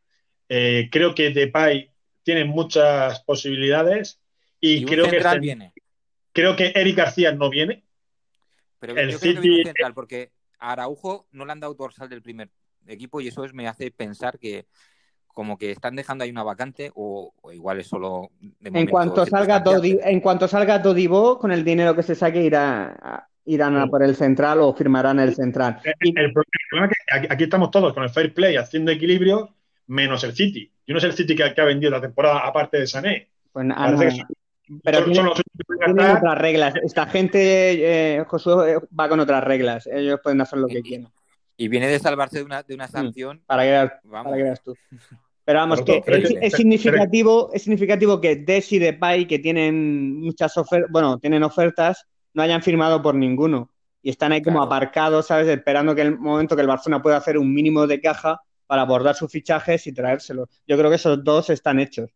[0.48, 1.92] eh, creo que Depay
[2.24, 4.20] tiene muchas posibilidades.
[4.62, 5.74] Y, Y creo, que, central este- viene.
[6.32, 7.84] creo que Eric García no viene.
[8.80, 11.74] Pero el yo creo que viene City- central porque a Araujo no le han dado
[11.76, 12.50] dorsal del primer
[12.88, 14.66] equipo y eso es- me hace pensar que
[15.34, 19.26] como que están dejando ahí una vacante o, o igual es solo de En cuanto
[19.26, 23.74] salga pero- en cuanto salga Todibo, con el dinero que se saque irá, a- irán
[23.74, 23.92] a Claro.
[23.92, 25.80] por el central o firmarán el central.
[25.84, 29.56] El, problema es que aquí, estamos todos con el fair play haciendo equilibrio,
[29.88, 30.72] menos el City.
[30.86, 33.30] Yo no sé el City que, que ha vendido la temporada aparte de Sané.
[33.52, 34.00] pues, ah, no.
[34.00, 34.28] que son-
[34.84, 36.74] Pero son, tiene- son los únicos que pueden Tienen otras reglas.
[36.84, 39.88] Esta gente, eh, Josué, eh, va con otras reglas.
[39.88, 41.12] Ellos pueden hacer lo que Y- quieran.
[41.60, 43.44] Y viene de salvarse de una, de una sanción.
[43.46, 44.24] Para que veas, Vamos.
[44.26, 44.74] para que veas tú.
[45.46, 49.28] Pero vamos, que pero es, que- es pero- significativo, es significativo que Des y Depay,
[49.28, 53.70] que tienen muchas ofertas, bueno, tienen ofertas, no hayan firmado por ninguno.
[54.02, 54.68] Y están ahí como Claro.
[54.68, 55.48] aparcados, ¿sabes?
[55.48, 59.16] Esperando que el momento que el Barcelona pueda hacer un mínimo de caja para abordar
[59.16, 60.48] sus fichajes y traérselos.
[60.68, 62.10] Yo creo que esos dos están hechos.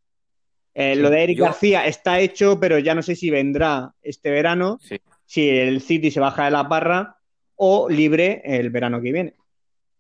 [0.76, 3.91] Eh, Sí, lo de Eric yo- García está hecho, pero ya no sé si vendrá
[4.02, 4.98] este verano, Sí.
[5.26, 7.18] si el City se baja de la barra
[7.56, 9.36] o libre el verano que viene.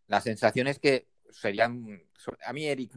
[0.07, 2.03] La sensación es que serían.
[2.45, 2.91] A mí, Eric.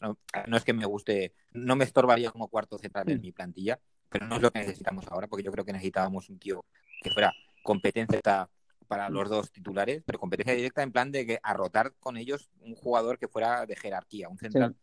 [0.00, 3.22] No, no es que me guste, no me estorbaría como cuarto central en Mm.
[3.22, 3.78] mi plantilla,
[4.08, 6.64] pero no es lo que necesitamos ahora, porque yo creo que necesitábamos un tío
[7.02, 7.32] que fuera
[7.62, 8.48] competencia
[8.88, 12.50] para los dos titulares, pero competencia directa en plan de que a rotar con ellos
[12.60, 14.74] un jugador que fuera de jerarquía, un central.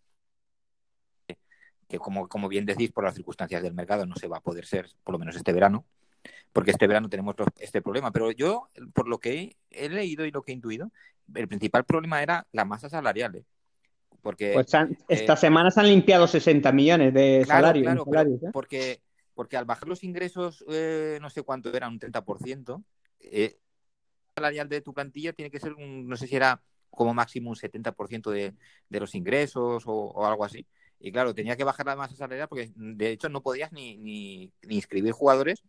[1.88, 4.66] Que como, como bien decís, por las circunstancias del mercado no se va a poder
[4.66, 5.86] ser, por lo menos este verano,
[6.52, 8.12] porque este verano tenemos este problema.
[8.12, 10.92] Pero yo, por lo que he, leído y lo que he intuido,
[11.34, 13.36] el principal problema era la masa salarial.
[13.36, 13.44] ¿eh?
[14.22, 14.74] Porque, pues
[15.10, 17.96] esta eh, semana se han limpiado 60 millones de salarios.
[17.98, 18.50] ¿eh?
[18.54, 19.02] porque,
[19.34, 22.84] porque al bajar los ingresos, no sé cuánto era, un 30%,
[23.20, 23.58] eh,
[24.36, 27.56] salarial de tu plantilla tiene que ser, un, no sé si era como máximo un
[27.56, 28.54] 70% de,
[28.90, 30.66] de los ingresos o, algo así.
[31.00, 34.52] Y claro, tenía que bajar la masa salarial porque de hecho no podías ni, ni,
[34.70, 35.64] inscribir jugadores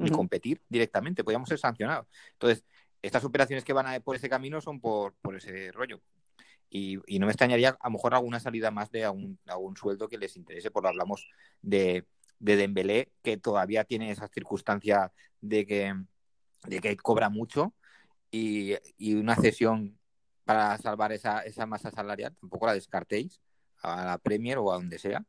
[0.00, 2.06] ni competir directamente, podíamos ser sancionados.
[2.32, 2.64] Entonces,
[3.02, 6.00] estas operaciones que van a, por ese camino son por, por ese rollo.
[6.68, 10.08] Y, y, no me extrañaría a lo mejor alguna salida más de algún, algún sueldo
[10.08, 11.28] que les interese, porque hablamos
[11.62, 12.06] de,
[12.38, 15.94] de Dembélé, que todavía tiene esa circunstancia de que,
[16.66, 17.74] de que cobra mucho
[18.30, 18.76] y,
[19.14, 19.98] una cesión
[20.44, 23.40] para salvar esa, esa masa salarial, tampoco la descartéis
[23.82, 25.24] a la Premier o a donde sea,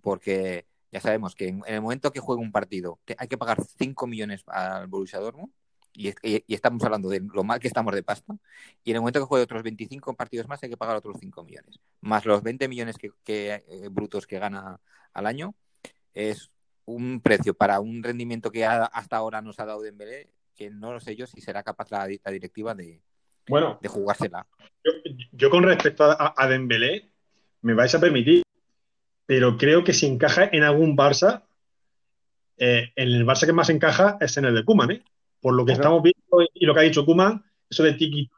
[0.00, 0.66] porque
[0.96, 4.44] ya sabemos que en, el momento que juega un partido hay que pagar 5 millones
[4.46, 5.52] al Borussia Dortmund
[5.92, 8.34] y, y, estamos hablando de lo mal que estamos de pasta,
[8.84, 11.42] y en el momento que juegue otros 25 partidos más hay que pagar otros 5
[11.42, 14.78] millones, más los 20 millones que, eh, brutos que gana
[15.14, 15.54] al año,
[16.12, 16.50] es
[16.84, 21.00] un precio para un rendimiento que hasta ahora nos ha dado Dembélé que no lo
[21.00, 23.02] sé yo si será capaz la, directiva de,
[23.48, 24.46] bueno, de jugársela.
[25.32, 27.10] Yo, con respecto a, a, Dembélé,
[27.60, 28.42] me vais a permitir,
[29.26, 31.42] pero creo que si encaja en algún Barça,
[32.56, 35.02] eh, en el Barça que más encaja es en el de Kuman, ¿eh?
[35.40, 38.30] Por lo que estamos viendo y lo que ha dicho Kuman, eso de tiki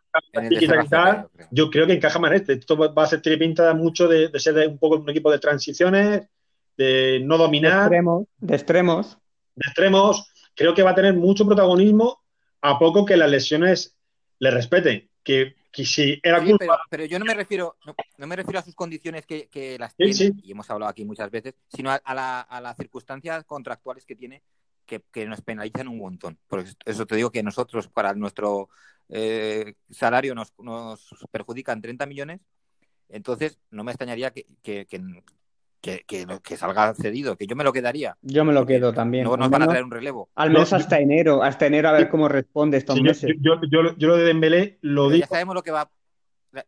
[1.50, 2.52] yo creo que encaja más en este.
[2.54, 6.28] Esto va a ser tiene pinta mucho de, ser un poco un equipo de transiciones,
[6.76, 7.90] de no dominar.
[7.90, 8.26] De extremos.
[8.38, 9.18] De extremos.
[9.54, 12.20] De extremos creo que va a tener mucho protagonismo
[12.60, 13.96] a poco que las lesiones
[14.38, 15.08] le respeten.
[15.22, 16.80] Que, si era culpa...
[16.90, 17.76] pero, yo no me refiero,
[18.16, 21.54] no, me refiero a sus condiciones que, las tiene, y hemos hablado aquí muchas veces,
[21.68, 24.42] sino a, las circunstancias contractuales que tiene
[24.86, 26.38] que, nos penalizan un montón.
[26.48, 28.70] Por eso te digo que nosotros, para nuestro
[29.08, 32.40] eh, salario, nos, nos perjudican 30 millones.
[33.08, 35.00] Entonces, no me extrañaría que, que, que,
[36.56, 38.16] salga cedido, que yo me lo quedaría.
[38.22, 39.24] Yo me lo quedo también.
[39.24, 40.28] No nos van a traer un relevo.
[40.34, 43.30] Al menos hasta enero, hasta enero a ver cómo responde estos meses.
[43.40, 45.20] Yo, yo, yo, lo de Dembélé lo digo.
[45.20, 45.90] Ya sabemos lo que va.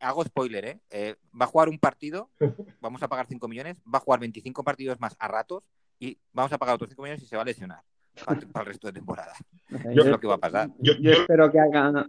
[0.01, 0.81] Hago spoiler, ¿eh?
[0.91, 1.17] ¿eh?
[1.39, 2.31] Va a jugar un partido,
[2.81, 5.65] vamos a pagar 5 millones, va a jugar 25 partidos más a ratos
[5.99, 7.83] y vamos a pagar otros 5 millones y se va a lesionar
[8.25, 9.33] para, el resto de temporada.
[9.69, 10.71] Eso es lo que va a pasar.
[10.79, 12.09] Yo, espero que haga.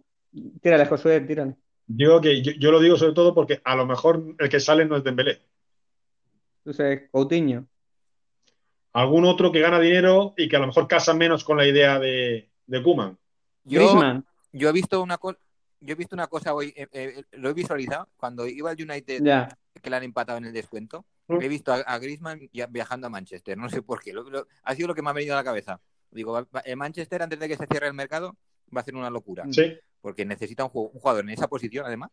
[0.61, 1.55] Tírale, Josué, tírale.
[1.87, 4.95] Digo que yo, lo digo sobre todo porque a lo mejor el que sale no
[4.95, 5.41] es Dembélé.
[6.63, 7.67] Entonces, Coutinho.
[8.93, 11.97] ¿Algún otro que gana dinero y que a lo mejor casa menos con la idea
[11.97, 13.17] de, de Kuman?
[13.63, 15.39] Yo, yo he visto una cosa.
[15.83, 19.23] Yo he visto una cosa hoy, eh, eh, lo he visualizado, cuando iba al United,
[19.81, 21.41] que le han empatado en el descuento, mm.
[21.41, 24.13] he visto a, a Griezmann viajando a Manchester, no sé por qué,
[24.61, 25.81] ha sido lo que me ha venido a la cabeza.
[26.11, 28.37] Digo, en Manchester, antes de que se cierre el mercado,
[28.75, 29.45] va a ser una locura.
[29.51, 29.75] Sí.
[30.01, 32.11] Porque necesita un, jugador en esa posición, además,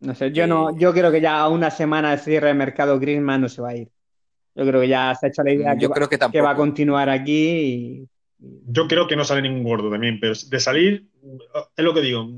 [0.00, 2.98] no sé, yo no, yo creo que ya a una semana de cierre de mercado
[2.98, 3.90] Griezmann no se va a ir.
[4.54, 6.50] Yo creo que ya se ha hecho la idea yo que, creo va, que, va
[6.50, 8.06] a continuar aquí
[8.38, 11.08] Yo creo que no sale ningún gordo también, pero de salir,
[11.76, 12.28] es lo que digo,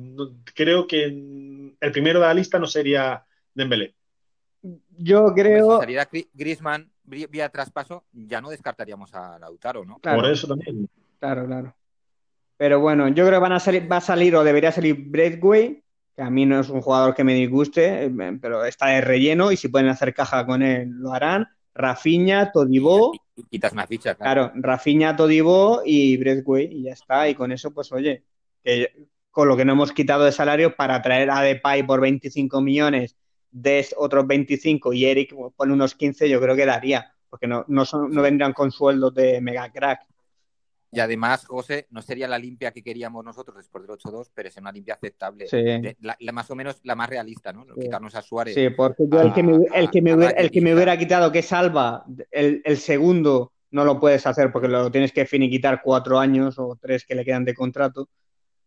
[0.55, 3.95] creo que el primero de la lista no sería Dembélé.
[4.99, 5.75] Yo creo...
[5.75, 9.99] Si saliera Griezmann vía traspaso, ya no descartaríamos a Lautaro, ¿no?
[9.99, 10.89] Por eso también.
[11.19, 11.75] Claro, claro.
[12.57, 15.86] Pero bueno, yo creo que van a salir, va a salir o debería salir Braithwaite
[16.17, 19.53] que a mí no es un jugador que me disguste, eh, pero está de relleno
[19.53, 21.47] y si pueden hacer caja con él lo harán.
[21.75, 23.13] Rafiña, Todibó.
[23.37, 24.51] Y, quitas una ficha, claro.
[24.55, 27.29] Rafiña, Todibó y Breathway y ya está.
[27.29, 28.25] Y con eso, pues oye,
[29.31, 33.15] con lo que no hemos quitado de salario para traer a Depay por 25 millones,
[33.51, 37.85] de otros 25 y Eric pone unos 15, yo creo que daría, porque no, no,
[37.85, 40.01] son, no vendrían con sueldos de mega crack.
[40.97, 44.57] Y además, José, no sería la limpia que queríamos nosotros después del 8-2, pero es
[44.57, 45.45] una limpia aceptable.
[46.01, 47.67] la, más o menos la más realista, ¿no?
[47.79, 48.55] Quitarnos a Suárez.
[48.55, 51.31] Sí, porque yo el que me, el que me, hubiera, el que me hubiera quitado
[51.31, 56.19] que salva el, el, segundo no lo puedes hacer porque lo tienes que finiquitar cuatro
[56.19, 58.09] años o tres que le quedan de contrato.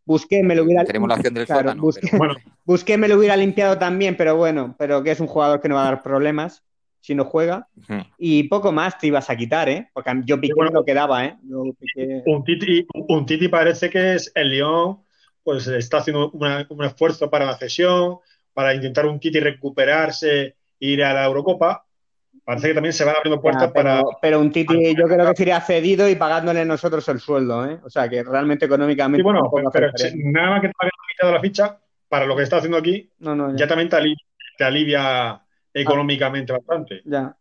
[0.06, 0.86] Busqué, me lo hubiera.
[0.86, 2.36] Tenemos la opción del claro, busqué, bueno.
[2.64, 5.74] busqué, me lo hubiera limpiado también, pero bueno, pero que es un jugador que no
[5.74, 6.62] va a dar problemas
[7.02, 7.68] si no juega.
[8.18, 9.90] Y poco más te ibas a quitar, ¿eh?
[9.94, 11.38] Porque yo piqué lo que daba, ¿eh?
[11.44, 15.00] Un, titi, un Titi parece que es el León,
[15.44, 18.18] pues está haciendo un esfuerzo para la cesión,
[18.54, 21.86] para intentar un Titi recuperarse, ir a la Eurocopa.
[22.44, 24.04] parece que también se van abriendo puertas para.
[24.22, 27.80] Pero un Titi, yo creo que sería cedido y pagándole nosotros el sueldo, ¿eh?
[27.84, 29.20] O sea, que realmente económicamente.
[29.20, 31.80] Sí, bueno, pero, nada más que te la mitad de la ficha,
[32.10, 33.10] para lo que está haciendo aquí,
[33.56, 33.68] ya.
[33.68, 35.42] también te alivia,
[35.74, 37.02] económicamente bastante.
[37.06, 37.36] Ya.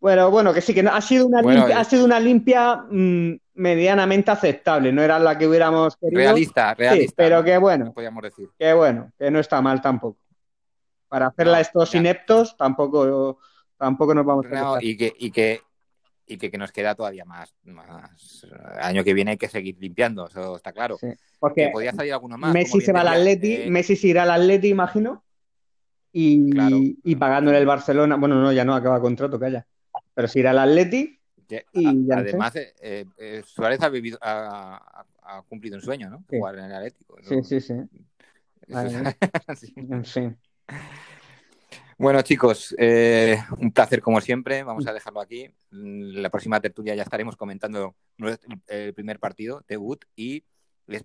[0.00, 4.30] Bueno, bueno, que sí, que ha sido una limpia, ha sido una limpia mm, medianamente
[4.30, 6.20] aceptable, no era la que hubiéramos querido.
[6.20, 7.14] Realista, realista.
[7.16, 7.92] pero que bueno.
[7.92, 8.48] Podríamos decir.
[8.56, 10.18] Que bueno, que no está mal tampoco.
[11.08, 13.38] Para hacerla estos ineptos, tampoco,
[13.76, 15.62] tampoco nos vamos a y que, y que
[16.28, 18.46] y que, nos queda todavía más, más.
[18.80, 20.98] año que viene hay que seguir limpiando, eso está claro.
[21.38, 22.52] porque podía salir alguno más.
[22.52, 25.24] Messi se va al Atleti, eh, Messi se irá al Atleti, imagino.
[26.12, 29.66] Y, y pagándole el Barcelona, bueno, no, ya no acaba contrato, calla.
[30.14, 31.18] Pero se irá al Atleti.
[31.72, 35.04] y además, eh, eh, Suárez ha vivido, ha,
[35.48, 36.24] cumplido un sueño, ¿no?
[36.28, 37.16] Jugar en el Atlético.
[37.22, 37.74] Sí, sí, sí.
[39.76, 40.36] En fin.
[41.98, 44.62] Bueno, chicos, eh, un placer como siempre.
[44.62, 45.50] Vamos a dejarlo aquí.
[45.70, 47.96] La próxima tertulia ya estaremos comentando
[48.68, 50.44] el primer partido, debut, y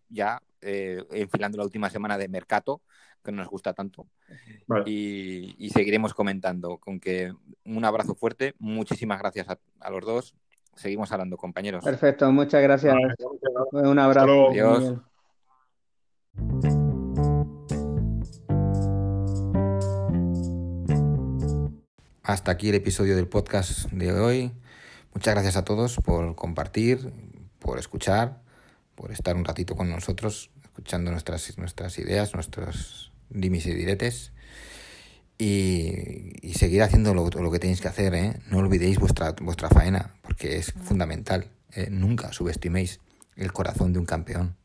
[0.09, 2.81] ya eh, enfilando la última semana de Mercato,
[3.23, 4.07] que nos gusta tanto.
[4.85, 6.77] Y, seguiremos comentando.
[6.77, 7.33] Con que
[7.65, 8.53] un abrazo fuerte.
[8.59, 10.35] Muchísimas gracias a, los dos.
[10.75, 11.83] Seguimos hablando, compañeros.
[11.83, 12.95] Perfecto, muchas gracias.
[13.71, 14.49] Un abrazo.
[14.49, 14.95] Adiós.
[22.23, 24.51] hasta aquí el episodio del podcast de hoy.
[25.13, 27.13] Muchas gracias a todos por compartir,
[27.59, 28.42] por escuchar,
[28.95, 34.31] por estar un ratito con nosotros, escuchando nuestras, nuestras ideas, nuestros dimis y diretes.
[35.37, 38.13] Y, seguir haciendo lo, lo, que tenéis que hacer.
[38.13, 38.39] ¿eh?
[38.49, 41.49] No olvidéis vuestra, vuestra faena, porque es fundamental.
[41.73, 41.87] ¿eh?
[41.89, 42.99] Nunca subestiméis
[43.35, 44.55] el corazón de un campeón.